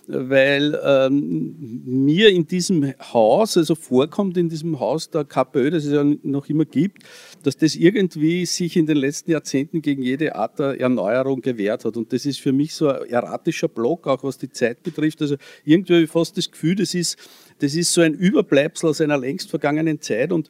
[0.08, 5.91] weil ähm, mir in diesem Haus, also vorkommt in diesem Haus der KPÖ, das es
[5.91, 7.04] ja noch immer gibt,
[7.43, 11.98] dass das irgendwie sich in den letzten Jahrzehnten gegen jede Art der Erneuerung gewehrt hat.
[11.98, 15.22] Und das ist für mich so ein erratischer Block, auch was die Zeit betrifft.
[15.22, 17.17] Also irgendwie habe ich fast das Gefühl, das ist
[17.60, 20.32] das ist so ein Überbleibsel aus einer längst vergangenen Zeit.
[20.32, 20.50] Und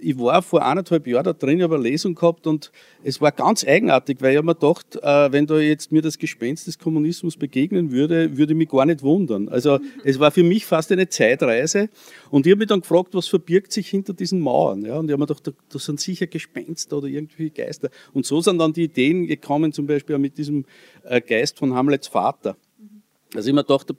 [0.00, 3.64] ich war vor anderthalb Jahren da drin, habe eine Lesung gehabt und es war ganz
[3.66, 7.90] eigenartig, weil ich mir gedacht, äh, wenn da jetzt mir das Gespenst des Kommunismus begegnen
[7.90, 9.48] würde, würde ich mich gar nicht wundern.
[9.48, 11.88] Also es war für mich fast eine Zeitreise.
[12.30, 14.84] Und ich habe mich dann gefragt, was verbirgt sich hinter diesen Mauern.
[14.84, 14.98] Ja?
[14.98, 17.90] Und ich habe mir gedacht, da, sind sicher Gespenster oder irgendwelche Geister.
[18.12, 20.64] Und so sind dann die Ideen gekommen, zum Beispiel mit diesem
[21.04, 22.56] äh, Geist von Hamlets Vater.
[23.34, 23.90] Also ich mir gedacht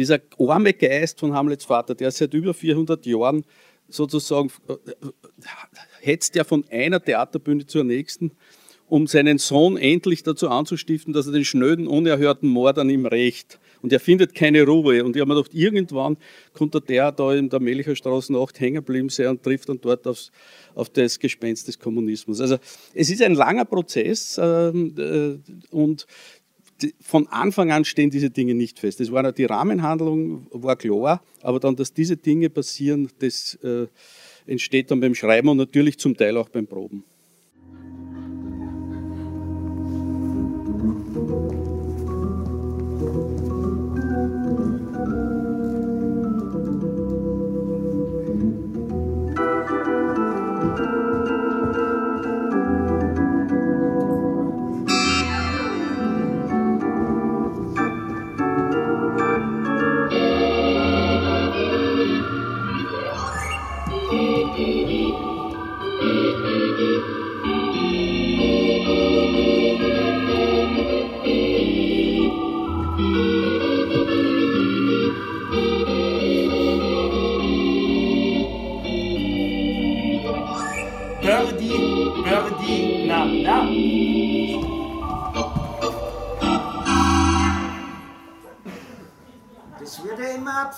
[0.00, 3.44] dieser arme Geist von Hamlets Vater, der seit über 400 Jahren
[3.88, 4.74] sozusagen äh,
[6.00, 8.32] hetzt ja von einer Theaterbühne zur nächsten,
[8.88, 13.60] um seinen Sohn endlich dazu anzustiften, dass er den schnöden, unerhörten Mord an ihm rächt.
[13.82, 15.04] Und er findet keine Ruhe.
[15.04, 16.16] Und ich habe mir gedacht, irgendwann
[16.54, 20.06] konnte der da in der Melicher Straße 8 hängen geblieben sein und trifft dann dort
[20.06, 20.32] aufs,
[20.74, 22.40] auf das Gespenst des Kommunismus.
[22.40, 22.58] Also
[22.94, 26.06] es ist ein langer Prozess ähm, äh, und
[27.00, 29.00] von Anfang an stehen diese Dinge nicht fest.
[29.00, 33.86] Es war die Rahmenhandlung war klar, aber dann, dass diese Dinge passieren, das äh,
[34.46, 37.04] entsteht dann beim Schreiben und natürlich zum Teil auch beim Proben.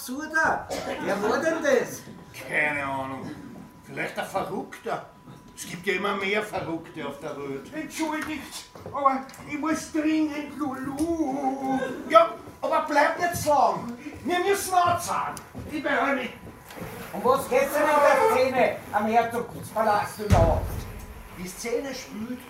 [0.02, 0.68] Absurder.
[1.04, 2.02] Wer war denn das?
[2.48, 3.30] Keine Ahnung.
[3.84, 5.06] Vielleicht ein Verrückter.
[5.54, 7.72] Es gibt ja immer mehr Verrückte auf der Welt.
[7.74, 11.78] Entschuldigt, aber ich muss dringend Lulu.
[12.08, 13.92] Ja, aber bleib nicht so lang.
[14.24, 15.34] Wir müssen anzahlen.
[15.70, 16.30] Ich behalte mich.
[17.12, 20.70] Um was geht's denn in der Szene am Herzogspalast überhaupt?
[21.38, 22.40] Die Szene spielt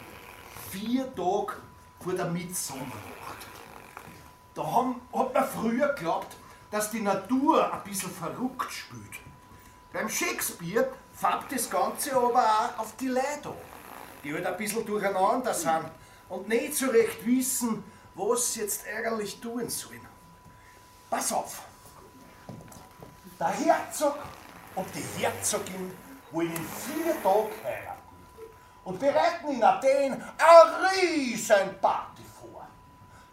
[0.70, 1.54] vier Tage
[2.00, 3.46] vor der Mitsommernacht.
[4.54, 6.36] Da haben, hat man früher geglaubt,
[6.70, 9.20] dass die Natur ein bisschen verrückt spielt.
[9.92, 13.52] Beim Shakespeare färbt das Ganze aber auch auf die Leute
[14.22, 15.84] die halt ein bisschen durcheinander sind
[16.28, 17.82] und nicht so recht wissen,
[18.14, 20.06] was sie jetzt ärgerlich tun sollen.
[21.10, 21.62] Pass auf!
[23.38, 24.18] Der Herzog
[24.74, 25.96] und die Herzogin
[26.30, 28.02] wollen in vier Tagen heiraten
[28.84, 32.66] und bereiten in Athen eine riesen Party vor.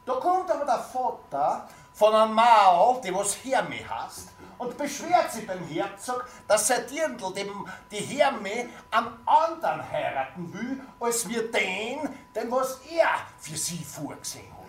[0.06, 5.48] Da kommt aber der Vater von einem Mao, die was Herme heißt, und beschwert sich
[5.48, 12.10] beim Herzog, dass sein Dirndl dem, die Herme am anderen heiraten will, als wir den,
[12.36, 13.08] den was er
[13.40, 14.60] für sie vorgesehen hat.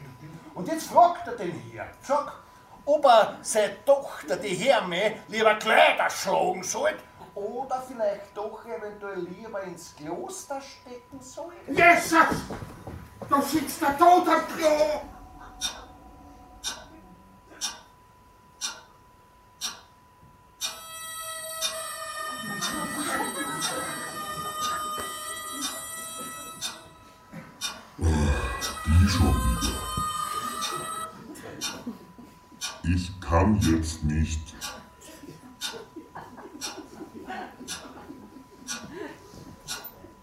[0.55, 2.33] Und jetzt fragt er den Herzog,
[2.91, 6.95] ob er seine Tochter, die Herme, lieber Kleider schlagen soll
[7.35, 11.53] oder vielleicht doch eventuell lieber ins Kloster stecken soll?
[11.69, 12.43] Jesus!
[13.29, 15.03] Da sitzt der Tod am Klo!
[32.83, 34.41] Ich kann jetzt nicht.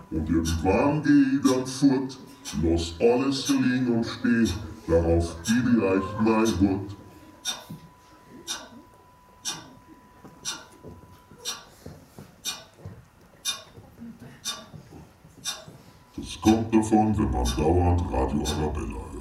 [0.09, 2.17] Und irgendwann geh ich dann fort,
[2.63, 4.49] lass alles liegen und stehen,
[4.87, 6.95] darauf gebe ich mein Wort.
[16.15, 19.16] Das kommt davon, wenn man dauernd Radio Arabella hört.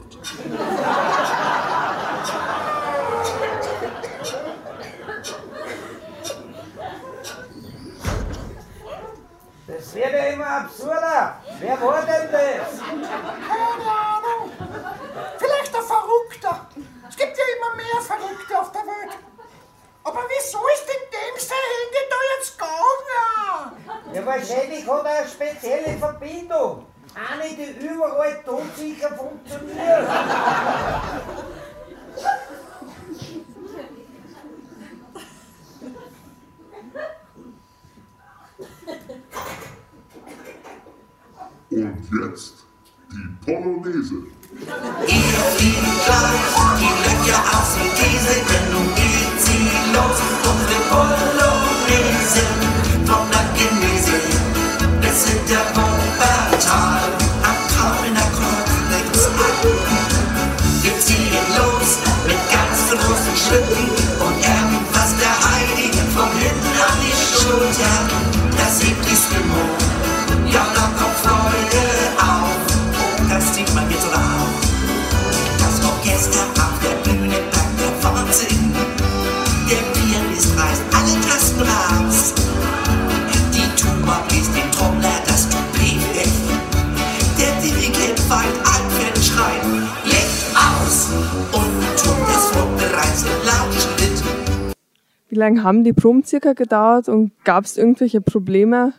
[95.37, 98.95] Wie lange haben die Proben circa gedauert und gab es irgendwelche Probleme?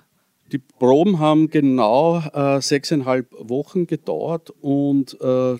[0.51, 5.57] Die Proben haben genau äh, sechseinhalb Wochen gedauert und äh,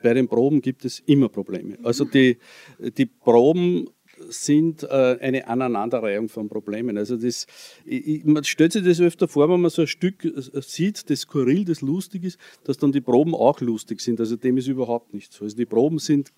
[0.00, 1.76] bei den Proben gibt es immer Probleme.
[1.82, 2.38] Also die,
[2.78, 3.88] die Proben
[4.28, 6.96] sind äh, eine Aneinanderreihung von Problemen.
[6.96, 7.48] Also das,
[7.84, 11.22] ich, man stellt sich das öfter vor, wenn man so ein Stück äh, sieht, das
[11.22, 14.20] skurril, das lustig ist, dass dann die Proben auch lustig sind.
[14.20, 15.42] Also dem ist überhaupt nicht so.
[15.44, 16.30] Also die Proben sind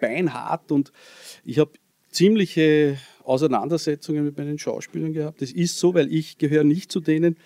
[0.00, 0.90] beinhart und
[1.44, 1.70] ich habe
[2.10, 5.42] ziemliche Auseinandersetzungen mit meinen Schauspielern gehabt.
[5.42, 7.36] Das ist so, weil ich gehöre nicht zu denen,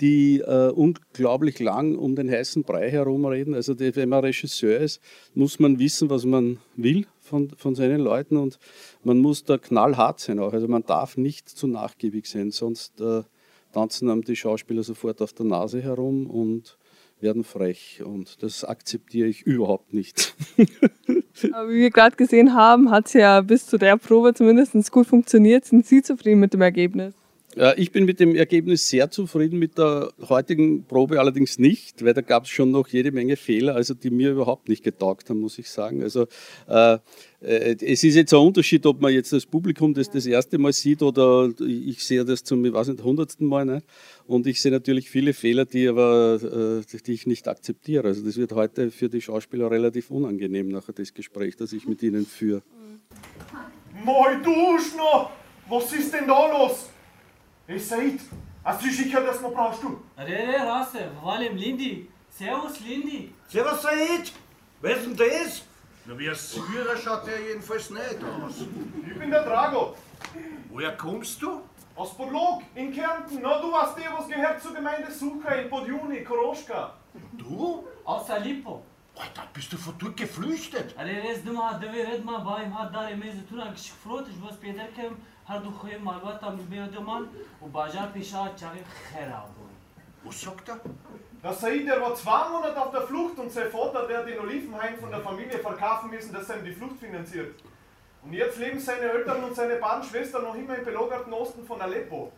[0.00, 3.54] die äh, unglaublich lang um den heißen Brei herumreden.
[3.54, 5.00] Also die, wenn man Regisseur ist,
[5.34, 8.58] muss man wissen, was man will von, von seinen Leuten und
[9.04, 10.52] man muss da knallhart sein auch.
[10.52, 13.22] Also man darf nicht zu nachgiebig sein, sonst äh,
[13.72, 16.78] tanzen einem die Schauspieler sofort auf der Nase herum und
[17.20, 20.34] werden frech und das akzeptiere ich überhaupt nicht.
[21.52, 25.06] Aber wie wir gerade gesehen haben, hat es ja bis zu der Probe zumindest gut
[25.06, 25.64] funktioniert.
[25.64, 27.14] Sind Sie zufrieden mit dem Ergebnis?
[27.56, 32.14] Äh, Ich bin mit dem Ergebnis sehr zufrieden, mit der heutigen Probe allerdings nicht, weil
[32.14, 35.40] da gab es schon noch jede Menge Fehler, also die mir überhaupt nicht getaugt haben,
[35.40, 36.02] muss ich sagen.
[36.02, 36.26] Also
[36.68, 36.98] äh,
[37.40, 40.72] äh, es ist jetzt ein Unterschied, ob man jetzt das Publikum das das erste Mal
[40.72, 43.64] sieht oder ich sehe das zum, ich weiß nicht, hundertsten Mal.
[43.64, 43.86] Nicht?
[44.26, 48.08] Und ich sehe natürlich viele Fehler, die aber äh, die ich nicht akzeptiere.
[48.08, 52.02] Also das wird heute für die Schauspieler relativ unangenehm nachher das Gespräch, das ich mit
[52.02, 52.62] ihnen führe.
[54.04, 54.50] Moi du
[54.96, 55.30] noch!
[55.68, 56.90] Was ist denn da los?
[57.68, 58.20] Hey Said,
[58.62, 60.00] hast assiste que dass du prostu.
[60.16, 62.08] Re, re, rase, valem Lindi.
[62.30, 63.34] Servus, Lindi.
[63.48, 64.32] Servus, Said.
[64.80, 65.62] Wer ist denn das?
[66.04, 68.64] Na, wie ein Syrer schaut der jedenfalls nicht aus.
[69.04, 69.96] Ich bin der Drago.
[70.70, 71.62] Woher kommst du?
[71.96, 73.40] Aus Podlog, in Kärnten.
[73.42, 76.94] Na, du hast der, eh, was gehört zur Gemeinde Suka in Podjuni, Koroschka.
[77.32, 77.84] Du?
[78.04, 78.84] Aus Aleppo.
[79.16, 80.94] Alter, bist du von dort geflüchtet?
[80.96, 83.60] Re, re, ist nur, da wir reden mal bei ihm, hat da die Mese tun,
[83.74, 85.18] ich freut dich, was bei kommt.
[85.47, 87.27] هر دو خوی مالوات am بیادمان
[87.61, 89.71] و بازار پیشا چاگه خیر آبون
[90.23, 90.79] Was sagt er?
[91.43, 94.39] Der Said, der war zwei Monate auf der Flucht und sein Vater, der hat den
[94.39, 97.55] Olivenhain von der Familie verkaufen müssen, dass er ihm die Flucht finanziert.
[98.23, 101.81] Und jetzt leben seine Eltern und seine beiden Schwestern noch immer im belagerten Osten von
[101.81, 102.31] Aleppo.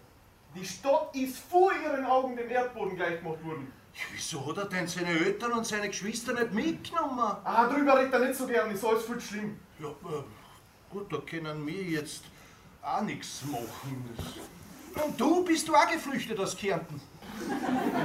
[0.56, 3.74] Die Stadt ist vor ihren Augen dem Erdboden gleichgemacht worden.
[4.14, 7.36] Wieso hat er denn seine Eltern und seine Geschwister nicht mitgenommen?
[7.44, 9.60] Ah, drüber redet er nicht so gern, ist alles viel schlimm.
[9.80, 10.24] Ja, äh,
[10.90, 12.24] gut, da können wir jetzt
[12.83, 14.09] auch nichts machen.
[15.05, 17.01] Und du bist du auch geflüchtet aus Kärnten?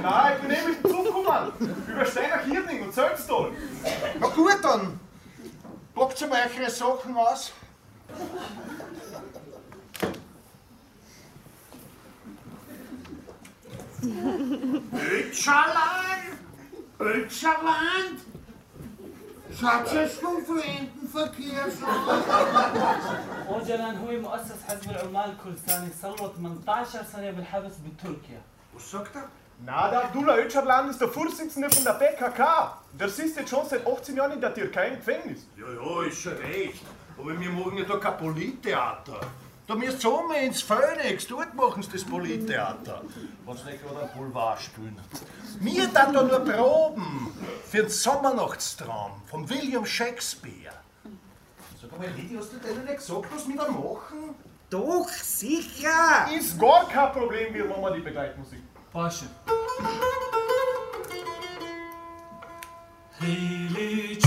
[0.02, 1.86] Nein, ich bin nämlich zurückgekommen.
[1.88, 3.50] Über Steiner Kirning und Sölztal.
[4.20, 5.00] Na gut, dann
[5.94, 7.52] packt mal eure Sachen aus.
[14.92, 16.38] Ötscherland!
[17.00, 18.33] Ötscherland!
[19.59, 21.65] Schaut jetzt vom Fremdenverkehr
[23.49, 26.31] اوجلان هو مؤسس حزب العمال الكردستاني صار
[26.67, 28.41] 18 سنه بالحبس بتركيا
[28.75, 29.23] Was sagt er?
[29.65, 32.77] Na, der Abdullah Öcalan ist der Vorsitzende von der PKK.
[32.99, 35.47] Der sitzt jetzt schon seit 18 Jahren in der Türkei im Gefängnis.
[35.57, 36.83] Ja, ja, ist schon recht.
[37.17, 39.19] Aber wir machen ja da kein Polittheater.
[39.66, 43.00] Da müsst ihr um ins Phoenix, dort machen sie das Polittheater.
[43.46, 45.00] Wenn sie nicht gerade einen Boulevard spielen.
[45.58, 47.32] Wir dann da nur Proben
[47.70, 50.74] für den Sommernachtstraum von William Shakespeare.
[51.80, 54.34] Sag mal, Lidi, hast du denen nicht gesagt, was wir da machen?
[54.68, 56.28] Doch, sicher!
[56.36, 58.62] Ist gar kein Problem, wir machen die Begleitmusik.
[58.92, 59.26] Pasche.
[63.18, 64.18] Hey,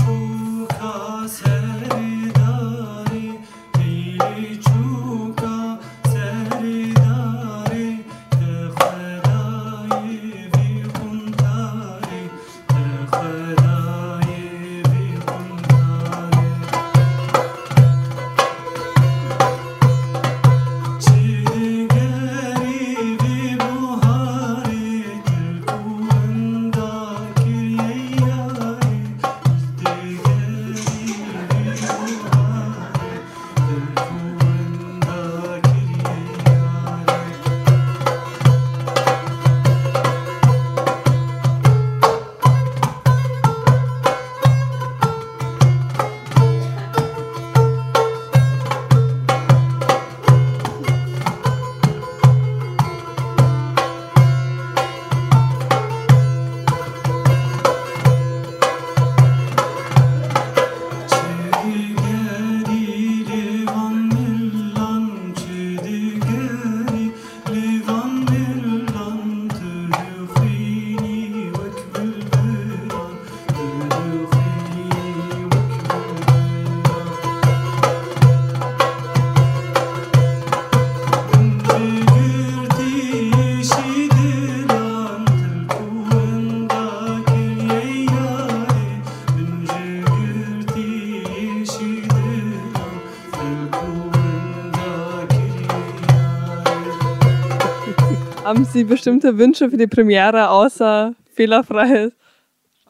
[98.48, 102.14] Haben Sie bestimmte Wünsche für die Premiere außer fehlerfreies?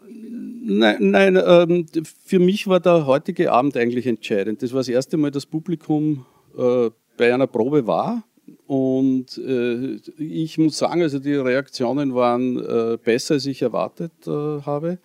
[0.06, 1.84] Nein, nein ähm,
[2.24, 4.62] für mich war der heutige Abend eigentlich entscheidend.
[4.62, 6.24] Das war das erste Mal, dass Publikum
[6.56, 8.22] äh, bei einer Probe war.
[8.68, 14.30] Und äh, ich muss sagen, also die Reaktionen waren äh, besser, als ich erwartet äh,
[14.30, 15.00] habe.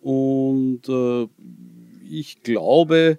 [0.00, 1.26] Und äh,
[2.08, 3.18] ich glaube,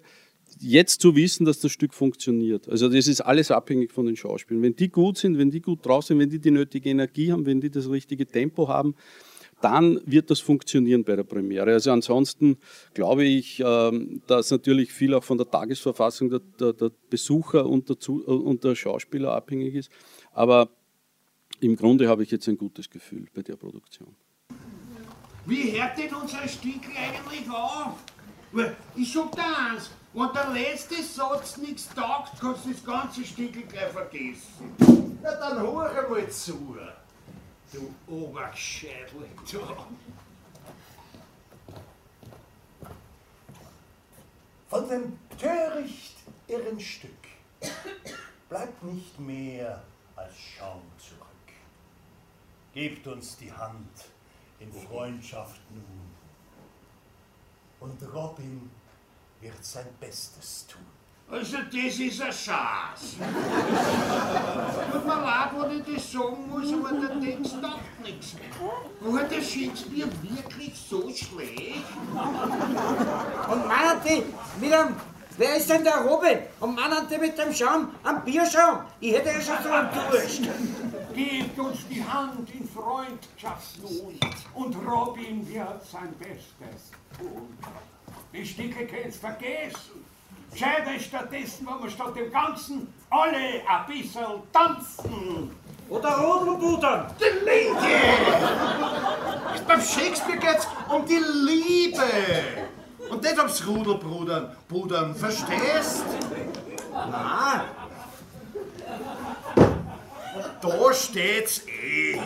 [0.60, 2.68] jetzt zu wissen, dass das Stück funktioniert.
[2.70, 4.64] Also das ist alles abhängig von den Schauspielern.
[4.64, 7.46] Wenn die gut sind, wenn die gut drauf sind, wenn die die nötige Energie haben,
[7.46, 8.96] wenn die das richtige Tempo haben,
[9.62, 11.74] dann wird das funktionieren bei der Premiere.
[11.74, 12.58] Also ansonsten
[12.94, 17.90] glaube ich, ähm, dass natürlich viel auch von der Tagesverfassung der, der, der Besucher und
[17.90, 19.92] der, äh, und der Schauspieler abhängig ist.
[20.34, 20.70] Aber
[21.60, 24.16] im Grunde habe ich jetzt ein gutes Gefühl bei der Produktion.
[25.46, 27.96] Wie hört denn unser Stickel eigentlich auf?
[28.96, 33.64] Ich sag dir eins, wenn der letzte Satz nichts taugt, kannst du das ganze Stickel
[33.64, 35.18] gleich vergessen.
[35.22, 36.78] Na dann hör einmal zu.
[37.72, 39.28] Du Obergescheidl.
[39.52, 39.60] Du.
[44.70, 47.12] Von dem töricht irren Stück
[48.50, 49.82] bleibt nicht mehr
[50.16, 51.26] als Schaum zurück.
[52.74, 54.06] Gebt uns die Hand
[54.60, 56.10] in Freundschaft nun.
[57.80, 58.70] Und Robin
[59.42, 60.82] wird sein Bestes tun.
[61.32, 63.18] Also das ist ein Schatz.
[64.92, 68.36] Tut mir leid, wenn ich das sagen muss, aber der Text taugt nichts.
[69.02, 71.84] War der Shakespeare wirklich so schlecht?
[73.52, 74.24] Und meinen die
[74.60, 74.96] mit einem,
[75.38, 76.40] wer ist denn der Robin?
[76.62, 78.80] Und meinen die mit dem Schaum am Bierschaum?
[79.00, 80.42] Ich hätte ja schon so einen Durst.
[81.14, 84.16] Gebt uns die Hand in Freundschaftsnot
[84.56, 87.56] und Robin wird sein Bestes tun.
[88.34, 90.06] Die Stücke kannst vergessen.
[90.52, 95.56] Gescheiter stattdessen, wenn wir statt dem Ganzen alle ein bisschen tanzen.
[95.90, 97.08] Oder Rodelbudern.
[97.20, 98.00] Die Linke!
[99.68, 102.04] Beim Shakespeare geht's um die Liebe.
[103.10, 106.06] Und nicht ums Rudelbrudern, Budern, verstehst?
[106.92, 107.62] Nein.
[110.62, 112.22] Da steht's eh.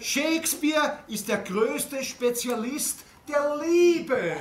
[0.00, 4.36] Shakespeare ist der größte Spezialist der Liebe.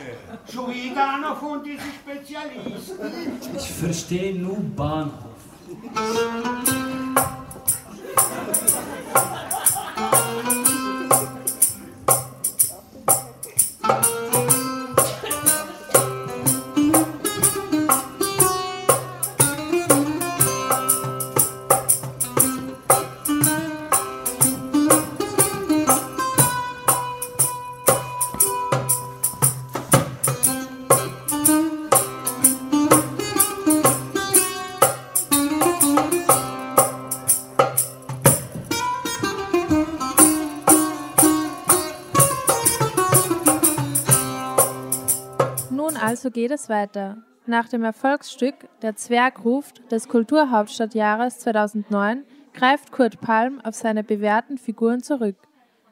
[0.46, 3.56] So einer von diesen Spezialisten.
[3.56, 5.28] Ich verstehe nur Bahnhof.
[46.38, 47.18] geht es weiter?
[47.48, 54.60] Nach dem Erfolgsstück Der Zwerg ruft des Kulturhauptstadtjahres 2009 greift Kurt Palm auf seine bewährten
[54.60, 55.36] Figuren zurück.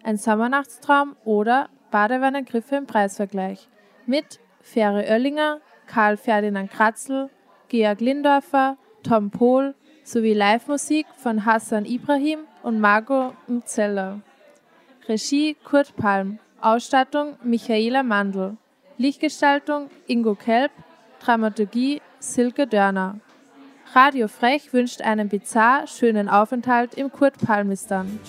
[0.03, 3.69] Ein Sommernachtstraum oder Badewannengriffe im Preisvergleich
[4.05, 7.31] mit Fähre Oellinger, Karl Ferdinand Kratzel,
[7.67, 9.73] Georg Lindorfer, Tom Pohl
[10.03, 14.21] sowie Live-Musik von Hassan Ibrahim und Margot Mzeller.
[15.09, 18.57] Regie Kurt Palm, Ausstattung Michaela Mandl.
[18.97, 20.71] Lichtgestaltung Ingo Kelb,
[21.19, 23.19] Dramaturgie Silke Dörner.
[23.93, 28.19] Radio Frech wünscht einen bizarr schönen Aufenthalt im Kurt Palmistan.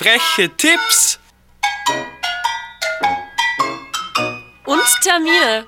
[0.00, 1.18] Freche Tipps
[4.64, 5.66] Und Termine.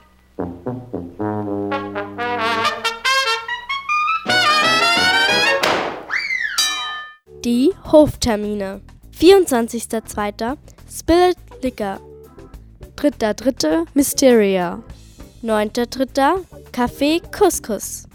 [7.45, 8.83] Die Hoftermine.
[9.18, 10.57] 24.02.
[10.89, 11.99] Spirit Liquor.
[12.99, 13.89] 3.3.
[13.95, 14.81] Mysteria.
[15.43, 16.45] 9.3.
[16.70, 18.07] Café Couscous.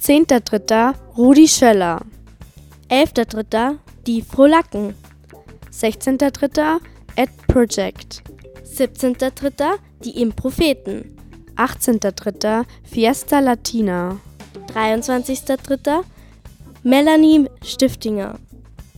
[0.00, 0.94] 10.3.
[1.16, 2.02] Rudi Schöller.
[2.88, 3.78] 11.3.
[4.06, 4.94] Die Frohlacken.
[5.76, 6.80] 16.3.
[7.16, 8.22] Ed Project.
[8.64, 9.78] 17.3.
[10.02, 11.18] Die Impropheten.
[11.56, 12.64] 18.3.
[12.82, 14.18] Fiesta Latina.
[14.72, 16.02] 23.3.
[16.82, 18.38] Melanie Stiftinger.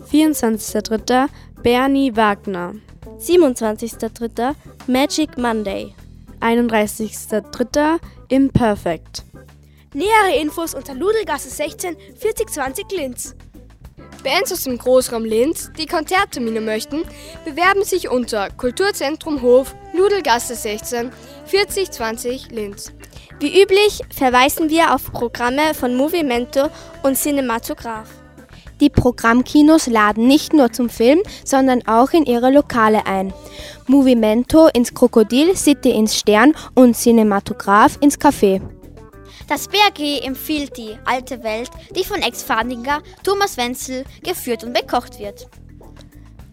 [0.09, 1.29] 24.3.
[1.65, 2.75] Bernie Wagner.
[3.19, 4.55] 27.3.
[4.87, 5.95] Magic Monday.
[6.41, 7.99] 31.3.
[8.29, 9.25] Imperfect.
[9.95, 13.35] Nähere Infos unter Ludelgasse 16 4020 Linz.
[14.23, 17.03] Bands aus dem Großraum Linz, die Konzerttermine möchten,
[17.45, 21.11] bewerben sich unter Kulturzentrum Hof, Nudelgasse 16
[21.47, 22.93] 4020 Linz.
[23.41, 26.69] Wie üblich verweisen wir auf Programme von Movimento
[27.03, 28.09] und Cinematograph.
[28.81, 33.33] Die Programmkinos laden nicht nur zum Film, sondern auch in ihre Lokale ein.
[33.87, 38.61] Movimento ins Krokodil, City ins Stern und Cinematograph ins Café.
[39.49, 45.49] Das BAG empfiehlt die alte Welt, die von Ex-Fadinger Thomas Wenzel geführt und bekocht wird.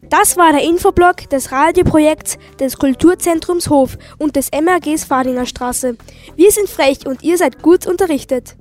[0.10, 5.98] Das war der Infoblog des Radioprojekts des Kulturzentrums Hof und des MRGs Fadinger Straße.
[6.36, 8.56] Wir sind frech und ihr seid gut unterrichtet.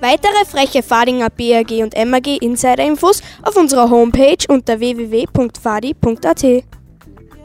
[0.00, 6.44] Weitere freche Fadinger BRG und MRG Insider-Infos auf unserer Homepage unter www.fadi.at.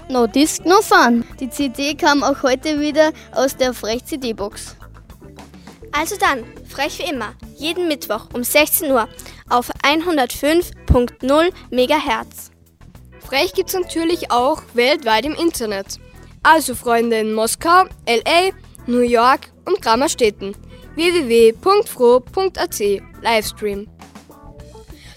[0.10, 1.24] No Disc, no Fun.
[1.40, 4.76] Die CD kam auch heute wieder aus der Frech-CD-Box.
[5.94, 9.08] Also dann, frech wie immer, jeden Mittwoch um 16 Uhr
[9.48, 12.52] auf 105.0 MHz.
[13.26, 16.00] Frech gibt's natürlich auch weltweit im Internet.
[16.42, 18.52] Also Freunde in Moskau, LA,
[18.88, 20.58] New York und Grammerstädten.
[20.96, 22.80] www.fro.at
[23.22, 23.88] Livestream.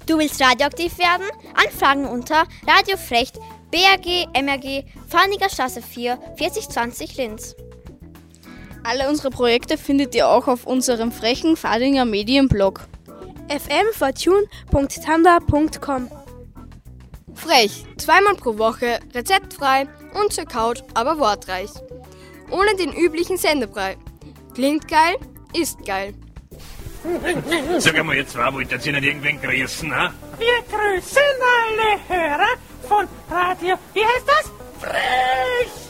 [0.06, 1.26] Du willst radioaktiv werden?
[1.54, 3.38] Anfragen unter Radiofrecht
[3.72, 7.56] BRG MRG Farniger Straße 4 4020 Linz.
[8.88, 12.82] Alle unsere Projekte findet ihr auch auf unserem frechen Fadinger Medienblog
[13.48, 16.08] fmfortune.tanda.com.
[17.34, 21.70] Frech, zweimal pro Woche, rezeptfrei und zur Couch, aber wortreich.
[22.52, 23.96] Ohne den üblichen Sendebrei.
[24.54, 25.16] Klingt geil,
[25.52, 26.14] ist geil.
[27.78, 30.12] Sag einmal, ihr zwei wollt ihr nicht irgendwen grüßen, ha?
[30.38, 31.22] Wir grüßen
[31.58, 32.54] alle Hörer
[32.88, 33.74] von Radio.
[33.94, 34.52] Wie heißt das?
[34.80, 35.86] Frech!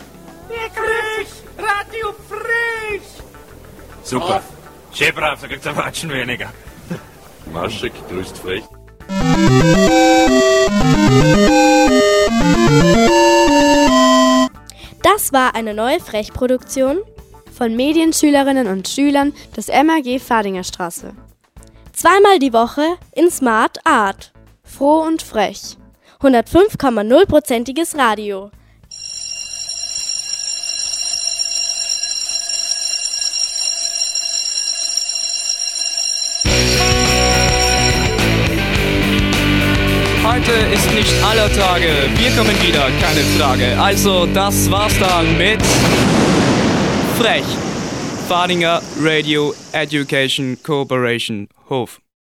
[0.48, 3.02] Grüßen Radio Frech!
[4.02, 4.42] Super.
[4.92, 6.52] Schön brav, da kriegt's ein Watschen weniger.
[7.52, 8.64] Maschek grüßt frech.
[15.02, 16.98] Das war eine neue Frechproduktion
[17.56, 21.14] von Medienschülerinnen und Schülern des MAG Fadinger Straße.
[21.92, 24.32] Zweimal die Woche in Smart Art.
[24.62, 25.76] Froh und frech.
[26.20, 28.50] 105,0%iges Radio.
[40.46, 41.88] Heute ist nicht aller Tage.
[42.18, 43.76] Wir kommen wieder, keine Frage.
[43.80, 45.60] Also, das war's dann mit
[47.18, 47.42] Frech.
[48.28, 52.00] Fadinger Radio Education Cooperation Hof.